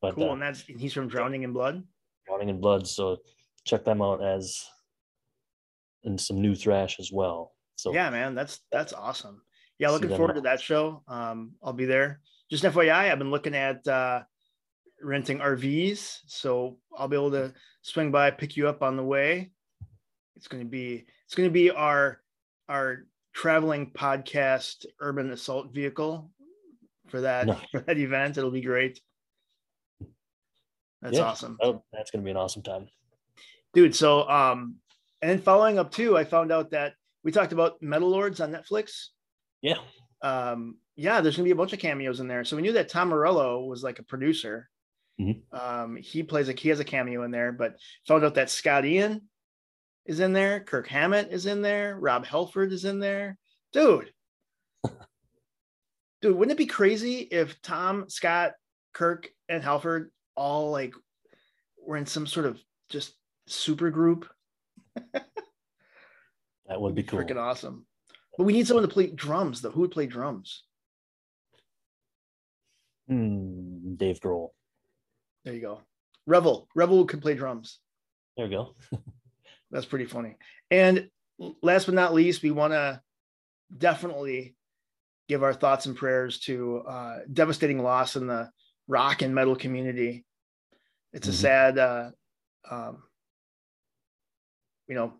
But 0.00 0.14
Cool. 0.14 0.30
uh, 0.30 0.32
And 0.32 0.42
that's 0.42 0.66
and 0.68 0.80
he's 0.80 0.92
from 0.94 1.08
Drowning 1.08 1.42
in 1.42 1.52
Blood. 1.52 1.82
Drowning 2.28 2.50
in 2.50 2.60
Blood. 2.60 2.86
So 2.86 3.18
check 3.64 3.84
them 3.84 4.02
out 4.02 4.22
as 4.22 4.68
and 6.04 6.20
some 6.20 6.40
new 6.40 6.54
thrash 6.54 7.00
as 7.00 7.10
well. 7.12 7.54
So 7.76 7.92
Yeah, 7.92 8.10
man, 8.10 8.34
that's 8.34 8.60
that's 8.70 8.92
awesome. 8.92 9.42
Yeah, 9.78 9.90
looking 9.90 10.10
forward 10.10 10.34
to 10.34 10.40
that 10.42 10.60
show. 10.60 11.02
Um, 11.06 11.52
I'll 11.62 11.72
be 11.72 11.84
there. 11.84 12.20
Just 12.50 12.64
FYI, 12.64 13.12
I've 13.12 13.18
been 13.18 13.30
looking 13.30 13.54
at 13.54 13.86
uh, 13.86 14.22
renting 15.00 15.38
RVs, 15.38 16.18
so 16.26 16.78
I'll 16.96 17.08
be 17.08 17.16
able 17.16 17.30
to 17.32 17.54
swing 17.82 18.10
by, 18.10 18.30
pick 18.32 18.56
you 18.56 18.68
up 18.68 18.82
on 18.82 18.96
the 18.96 19.04
way. 19.04 19.52
It's 20.36 20.48
going 20.48 20.62
to 20.62 20.68
be 20.68 21.06
it's 21.26 21.34
going 21.34 21.48
to 21.48 21.52
be 21.52 21.70
our 21.70 22.20
our 22.68 23.06
traveling 23.32 23.92
podcast 23.92 24.84
urban 25.00 25.30
assault 25.30 25.72
vehicle 25.72 26.30
for 27.06 27.20
that 27.20 27.46
Nice. 27.46 27.58
for 27.72 27.80
that 27.80 27.98
event. 27.98 28.38
It'll 28.38 28.50
be 28.50 28.60
great. 28.60 29.00
That's 31.02 31.16
Yeah. 31.16 31.24
awesome. 31.24 31.56
oh, 31.62 31.82
that's 31.92 32.10
gonna 32.10 32.24
be 32.24 32.30
an 32.30 32.36
awesome 32.36 32.62
time. 32.62 32.88
dude 33.74 33.94
so 33.94 34.28
um 34.28 34.76
and 35.22 35.30
then 35.30 35.40
following 35.40 35.78
up 35.78 35.90
too 35.90 36.16
i 36.16 36.24
found 36.24 36.50
out 36.50 36.70
that 36.70 36.94
we 37.22 37.30
talked 37.32 37.52
about 37.52 37.80
metal 37.82 38.08
lords 38.08 38.40
on 38.40 38.50
netflix 38.52 39.08
Yeah. 39.62 39.76
um 40.22 40.78
yeah 40.96 41.20
there's 41.20 41.36
gonna 41.36 41.44
be 41.44 41.50
a 41.52 41.56
bunch 41.56 41.72
of 41.74 41.78
cameos 41.78 42.20
in 42.20 42.28
there 42.28 42.44
so 42.44 42.56
we 42.56 42.62
knew 42.62 42.72
that 42.72 42.88
tom 42.88 43.08
morello 43.10 43.64
was 43.64 43.82
like 43.82 43.98
a 43.98 44.02
producer 44.02 44.68
Mhm. 45.20 45.42
um 45.52 45.96
he 45.96 46.22
plays 46.22 46.46
like 46.46 46.58
he 46.58 46.68
has 46.70 46.80
a 46.80 46.84
cameo 46.84 47.22
in 47.24 47.30
there 47.30 47.52
but 47.52 47.76
found 48.06 48.24
out 48.24 48.34
that 48.36 48.50
scott 48.50 48.84
ian 48.86 49.28
is 50.06 50.20
in 50.20 50.32
there 50.32 50.60
kirk 50.60 50.86
hammett 50.88 51.30
is 51.30 51.44
in 51.46 51.60
there 51.60 51.96
rob 51.98 52.24
halford 52.24 52.72
is 52.72 52.84
in 52.86 52.98
there 53.00 53.36
dude 53.72 54.12
dude 56.22 56.36
wouldn't 56.36 56.52
it 56.52 56.58
be 56.58 56.66
crazy 56.66 57.18
if 57.20 57.60
tom 57.62 58.08
scott 58.08 58.52
kirk 58.94 59.28
and 59.48 59.62
halford 59.62 60.10
all 60.38 60.70
like 60.70 60.94
were 61.84 61.96
in 61.96 62.06
some 62.06 62.26
sort 62.26 62.46
of 62.46 62.58
just 62.88 63.14
super 63.46 63.90
group 63.90 64.28
That 66.68 66.80
would 66.80 66.94
be 66.94 67.02
cool. 67.02 67.18
freaking 67.18 67.38
awesome. 67.38 67.86
But 68.36 68.44
we 68.44 68.52
need 68.52 68.66
someone 68.66 68.86
to 68.86 68.92
play 68.92 69.06
drums, 69.06 69.62
though. 69.62 69.70
Who 69.70 69.80
would 69.80 69.90
play 69.90 70.06
drums? 70.06 70.64
Hmm, 73.08 73.94
Dave 73.96 74.20
Grohl. 74.20 74.50
There 75.44 75.54
you 75.54 75.60
go. 75.60 75.80
Revel. 76.26 76.68
Revel 76.74 77.06
could 77.06 77.22
play 77.22 77.34
drums. 77.34 77.78
There 78.36 78.46
we 78.46 78.52
go. 78.52 78.74
That's 79.70 79.86
pretty 79.86 80.04
funny. 80.04 80.36
And 80.70 81.08
last 81.62 81.86
but 81.86 81.94
not 81.94 82.12
least, 82.14 82.42
we 82.42 82.50
want 82.50 82.74
to 82.74 83.00
definitely 83.76 84.54
give 85.26 85.42
our 85.42 85.54
thoughts 85.54 85.86
and 85.86 85.96
prayers 85.96 86.40
to 86.40 86.82
uh, 86.86 87.18
devastating 87.32 87.82
loss 87.82 88.14
in 88.16 88.26
the 88.26 88.50
rock 88.86 89.22
and 89.22 89.34
metal 89.34 89.56
community. 89.56 90.26
It's 91.12 91.28
a 91.28 91.30
Mhm. 91.30 91.34
sad, 91.34 91.78
uh, 91.78 92.10
um, 92.70 93.02
you 94.86 94.94
know, 94.94 95.14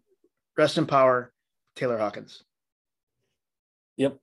rest 0.57 0.79
in 0.79 0.87
power, 0.87 1.33
Taylor 1.75 1.99
Hawkins. 1.99 2.45
Yep. 3.97 4.19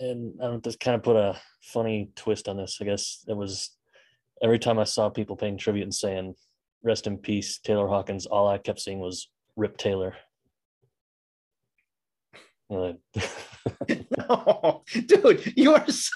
And 0.00 0.40
I 0.40 0.44
don't 0.46 0.64
just 0.64 0.80
kind 0.80 0.94
of 0.96 1.02
put 1.02 1.16
a 1.16 1.40
funny 1.62 2.10
twist 2.16 2.48
on 2.48 2.56
this. 2.56 2.78
I 2.80 2.84
guess 2.84 3.24
it 3.28 3.34
was 3.34 3.76
every 4.42 4.58
time 4.58 4.78
I 4.78 4.84
saw 4.84 5.08
people 5.08 5.36
paying 5.36 5.56
tribute 5.56 5.84
and 5.84 5.94
saying 5.94 6.36
"Rest 6.82 7.06
in 7.06 7.18
peace, 7.18 7.58
Taylor 7.58 7.88
Hawkins," 7.88 8.26
all 8.26 8.48
I 8.48 8.58
kept 8.58 8.80
seeing 8.80 8.98
was 9.00 9.30
"Rip 9.56 9.76
Taylor." 9.76 10.16
No, 14.18 14.82
dude, 15.06 15.52
you 15.56 15.74
are. 15.74 15.86
So... 15.90 16.10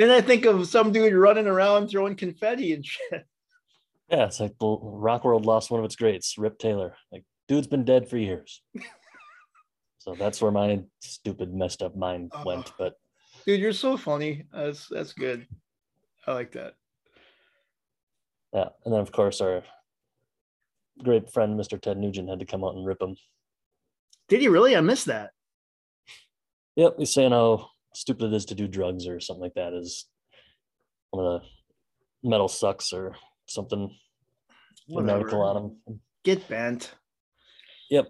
Then 0.05 0.11
I 0.11 0.21
think 0.21 0.45
of 0.45 0.69
some 0.69 0.93
dude 0.93 1.15
running 1.15 1.47
around 1.47 1.89
throwing 1.89 2.15
confetti 2.15 2.75
and 2.75 2.85
shit. 2.85 3.25
yeah, 4.11 4.27
it's 4.27 4.39
like 4.39 4.53
the 4.61 4.77
rock 4.83 5.25
world 5.25 5.47
lost 5.47 5.71
one 5.71 5.81
of 5.81 5.87
its 5.87 5.97
greats, 5.97 6.37
Rip 6.37 6.59
Taylor. 6.59 6.95
Like, 7.11 7.25
dude's 7.49 7.69
been 7.69 7.87
dead 7.87 8.07
for 8.07 8.19
years. 8.19 8.61
so 9.99 10.15
that's 10.15 10.43
where 10.43 10.53
my 10.53 10.83
stupid, 11.01 11.55
messed 11.55 11.81
up 11.81 11.97
mind 11.97 12.33
uh-huh. 12.35 12.45
went. 12.45 12.67
Oh. 12.69 12.75
But 12.79 12.95
Dude, 13.47 13.61
you're 13.61 13.73
so 13.73 13.97
funny. 13.97 14.45
That's 14.53 14.89
that's 14.89 15.15
good. 15.15 15.47
I 16.27 16.35
like 16.35 16.53
that. 16.53 16.75
yeah, 18.53 18.69
and 18.85 18.93
then 18.93 19.01
of 19.01 19.11
course 19.11 19.41
our 19.41 19.63
great 21.03 21.33
friend 21.33 21.59
Mr. 21.59 21.81
Ted 21.81 21.97
Nugent 21.97 22.29
had 22.29 22.41
to 22.41 22.45
come 22.45 22.63
out 22.63 22.75
and 22.75 22.87
rip 22.87 23.01
him. 23.01 23.17
Did 24.29 24.43
he 24.43 24.49
really? 24.49 24.77
I 24.77 24.83
missed 24.83 25.07
that. 25.07 25.31
Yep, 26.77 26.97
he's 26.99 27.15
saying 27.15 27.33
how 27.33 27.71
stupid 27.95 28.33
it 28.33 28.37
is 28.37 28.47
to 28.47 28.55
do 28.55 28.69
drugs 28.69 29.07
or 29.07 29.21
something 29.21 29.43
like 29.43 29.55
that 29.55 29.73
is 29.73 30.07
one 31.11 31.25
of 31.25 31.43
the 31.43 32.29
metal 32.29 32.49
sucks 32.49 32.93
or 32.93 33.17
something. 33.47 33.95
An 34.89 35.11
article 35.11 35.41
on 35.43 35.57
him. 35.87 36.01
Get 36.25 36.47
bent. 36.49 36.93
Yep. 37.91 38.09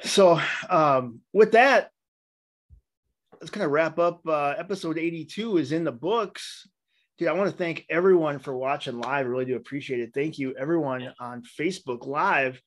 So 0.00 0.40
um 0.70 1.20
with 1.32 1.52
that, 1.52 1.90
let's 3.40 3.50
kind 3.50 3.64
of 3.64 3.70
wrap 3.70 3.98
up. 3.98 4.20
Uh 4.26 4.54
episode 4.56 4.98
82 4.98 5.58
is 5.58 5.72
in 5.72 5.84
the 5.84 5.92
books. 5.92 6.66
Dude, 7.18 7.28
I 7.28 7.32
want 7.32 7.50
to 7.50 7.56
thank 7.56 7.84
everyone 7.90 8.38
for 8.38 8.56
watching 8.56 9.00
live. 9.00 9.26
I 9.26 9.28
really 9.28 9.44
do 9.44 9.56
appreciate 9.56 10.00
it. 10.00 10.12
Thank 10.14 10.38
you, 10.38 10.54
everyone 10.56 11.12
on 11.18 11.42
Facebook 11.58 12.06
Live. 12.06 12.62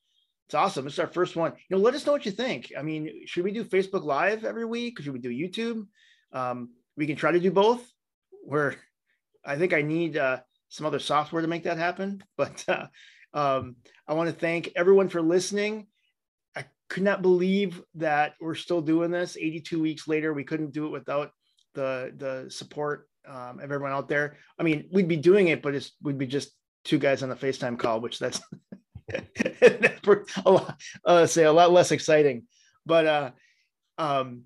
It's 0.52 0.54
awesome. 0.58 0.86
It's 0.86 0.98
our 0.98 1.06
first 1.06 1.34
one. 1.34 1.52
You 1.70 1.78
know, 1.78 1.82
let 1.82 1.94
us 1.94 2.04
know 2.04 2.12
what 2.12 2.26
you 2.26 2.30
think. 2.30 2.74
I 2.78 2.82
mean, 2.82 3.22
should 3.24 3.42
we 3.42 3.52
do 3.52 3.64
Facebook 3.64 4.04
Live 4.04 4.44
every 4.44 4.66
week? 4.66 5.00
Should 5.00 5.14
we 5.14 5.18
do 5.18 5.30
YouTube? 5.30 5.86
Um, 6.30 6.74
we 6.94 7.06
can 7.06 7.16
try 7.16 7.32
to 7.32 7.40
do 7.40 7.50
both. 7.50 7.82
Where 8.44 8.74
I 9.42 9.56
think 9.56 9.72
I 9.72 9.80
need 9.80 10.18
uh, 10.18 10.40
some 10.68 10.84
other 10.84 10.98
software 10.98 11.40
to 11.40 11.48
make 11.48 11.62
that 11.62 11.78
happen. 11.78 12.22
But 12.36 12.66
uh, 12.68 12.86
um, 13.32 13.76
I 14.06 14.12
want 14.12 14.28
to 14.28 14.34
thank 14.34 14.72
everyone 14.76 15.08
for 15.08 15.22
listening. 15.22 15.86
I 16.54 16.66
could 16.90 17.02
not 17.02 17.22
believe 17.22 17.80
that 17.94 18.34
we're 18.38 18.54
still 18.54 18.82
doing 18.82 19.10
this 19.10 19.38
82 19.38 19.80
weeks 19.80 20.06
later. 20.06 20.34
We 20.34 20.44
couldn't 20.44 20.74
do 20.74 20.84
it 20.84 20.90
without 20.90 21.30
the 21.72 22.12
the 22.14 22.50
support 22.50 23.08
um, 23.26 23.58
of 23.58 23.72
everyone 23.72 23.92
out 23.92 24.06
there. 24.06 24.36
I 24.58 24.64
mean, 24.64 24.90
we'd 24.92 25.08
be 25.08 25.16
doing 25.16 25.48
it, 25.48 25.62
but 25.62 25.74
it's 25.74 25.92
we'd 26.02 26.18
be 26.18 26.26
just 26.26 26.50
two 26.84 26.98
guys 26.98 27.22
on 27.22 27.30
a 27.30 27.36
FaceTime 27.36 27.78
call, 27.78 28.02
which 28.02 28.18
that's 28.18 28.42
a 30.44 30.50
lot, 30.50 30.80
uh, 31.04 31.26
say 31.26 31.44
a 31.44 31.52
lot 31.52 31.72
less 31.72 31.92
exciting. 31.92 32.44
But 32.86 33.06
uh, 33.06 33.30
um, 33.98 34.44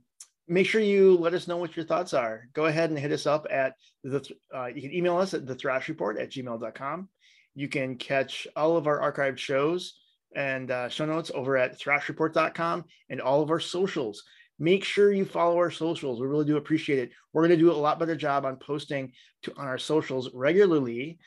make 0.48 0.66
sure 0.66 0.80
you 0.80 1.16
let 1.16 1.34
us 1.34 1.48
know 1.48 1.56
what 1.56 1.76
your 1.76 1.84
thoughts 1.84 2.14
are. 2.14 2.48
Go 2.52 2.66
ahead 2.66 2.90
and 2.90 2.98
hit 2.98 3.12
us 3.12 3.26
up 3.26 3.46
at 3.50 3.74
the. 4.04 4.26
Uh, 4.54 4.66
you 4.66 4.82
can 4.82 4.92
email 4.92 5.16
us 5.16 5.34
at 5.34 5.46
the 5.46 5.54
thrash 5.54 5.88
report 5.88 6.18
at 6.18 6.30
gmail.com. 6.30 7.08
You 7.54 7.68
can 7.68 7.96
catch 7.96 8.46
all 8.54 8.76
of 8.76 8.86
our 8.86 9.00
archived 9.12 9.38
shows 9.38 9.94
and 10.34 10.70
uh, 10.70 10.88
show 10.88 11.06
notes 11.06 11.30
over 11.34 11.56
at 11.56 11.80
thrashreport.com 11.80 12.84
and 13.08 13.20
all 13.20 13.42
of 13.42 13.50
our 13.50 13.60
socials. 13.60 14.22
Make 14.58 14.84
sure 14.84 15.12
you 15.12 15.24
follow 15.24 15.56
our 15.56 15.70
socials. 15.70 16.20
We 16.20 16.26
really 16.26 16.44
do 16.44 16.56
appreciate 16.56 16.98
it. 16.98 17.10
We're 17.32 17.42
going 17.46 17.58
to 17.58 17.64
do 17.64 17.72
a 17.72 17.74
lot 17.74 17.98
better 17.98 18.16
job 18.16 18.44
on 18.44 18.56
posting 18.56 19.12
to 19.42 19.54
on 19.56 19.66
our 19.66 19.78
socials 19.78 20.30
regularly. 20.32 21.18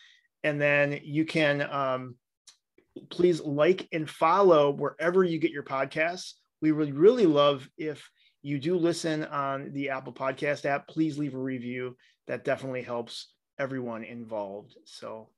And 0.44 0.62
then 0.62 1.00
you 1.04 1.26
can 1.26 1.62
um, 1.62 2.16
please 3.10 3.42
like 3.42 3.88
and 3.92 4.10
follow 4.10 4.72
wherever 4.72 5.24
you 5.24 5.40
get 5.40 5.52
your 5.52 5.64
podcasts. 5.64 6.34
We 6.62 6.72
would 6.72 6.94
really 6.94 7.26
love 7.26 7.70
if 7.78 8.10
you 8.42 8.60
do 8.60 8.78
listen 8.78 9.26
on 9.26 9.72
the 9.74 9.90
Apple 9.90 10.14
Podcast 10.14 10.66
app. 10.66 10.88
Please 10.88 11.18
leave 11.18 11.36
a 11.36 11.40
review. 11.40 11.96
That 12.28 12.46
definitely 12.46 12.84
helps 12.84 13.34
everyone 13.58 14.04
involved. 14.04 14.76
So, 14.86 15.30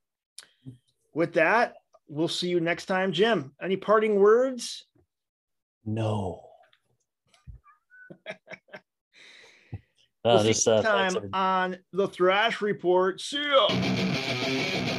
with 1.13 1.33
that, 1.33 1.75
we'll 2.07 2.27
see 2.27 2.49
you 2.49 2.59
next 2.59 2.85
time. 2.85 3.11
Jim, 3.11 3.53
any 3.61 3.77
parting 3.77 4.15
words? 4.15 4.85
No. 5.85 6.43
We'll 10.23 10.35
Uh, 10.35 10.41
see 10.43 10.47
just 10.49 10.67
you 10.67 10.73
uh, 10.73 10.81
next 10.81 11.13
time 11.15 11.29
on 11.33 11.77
the 11.93 12.07
Thrash 12.07 12.61
Report. 12.61 13.19
See 13.19 13.43
ya. 13.43 14.97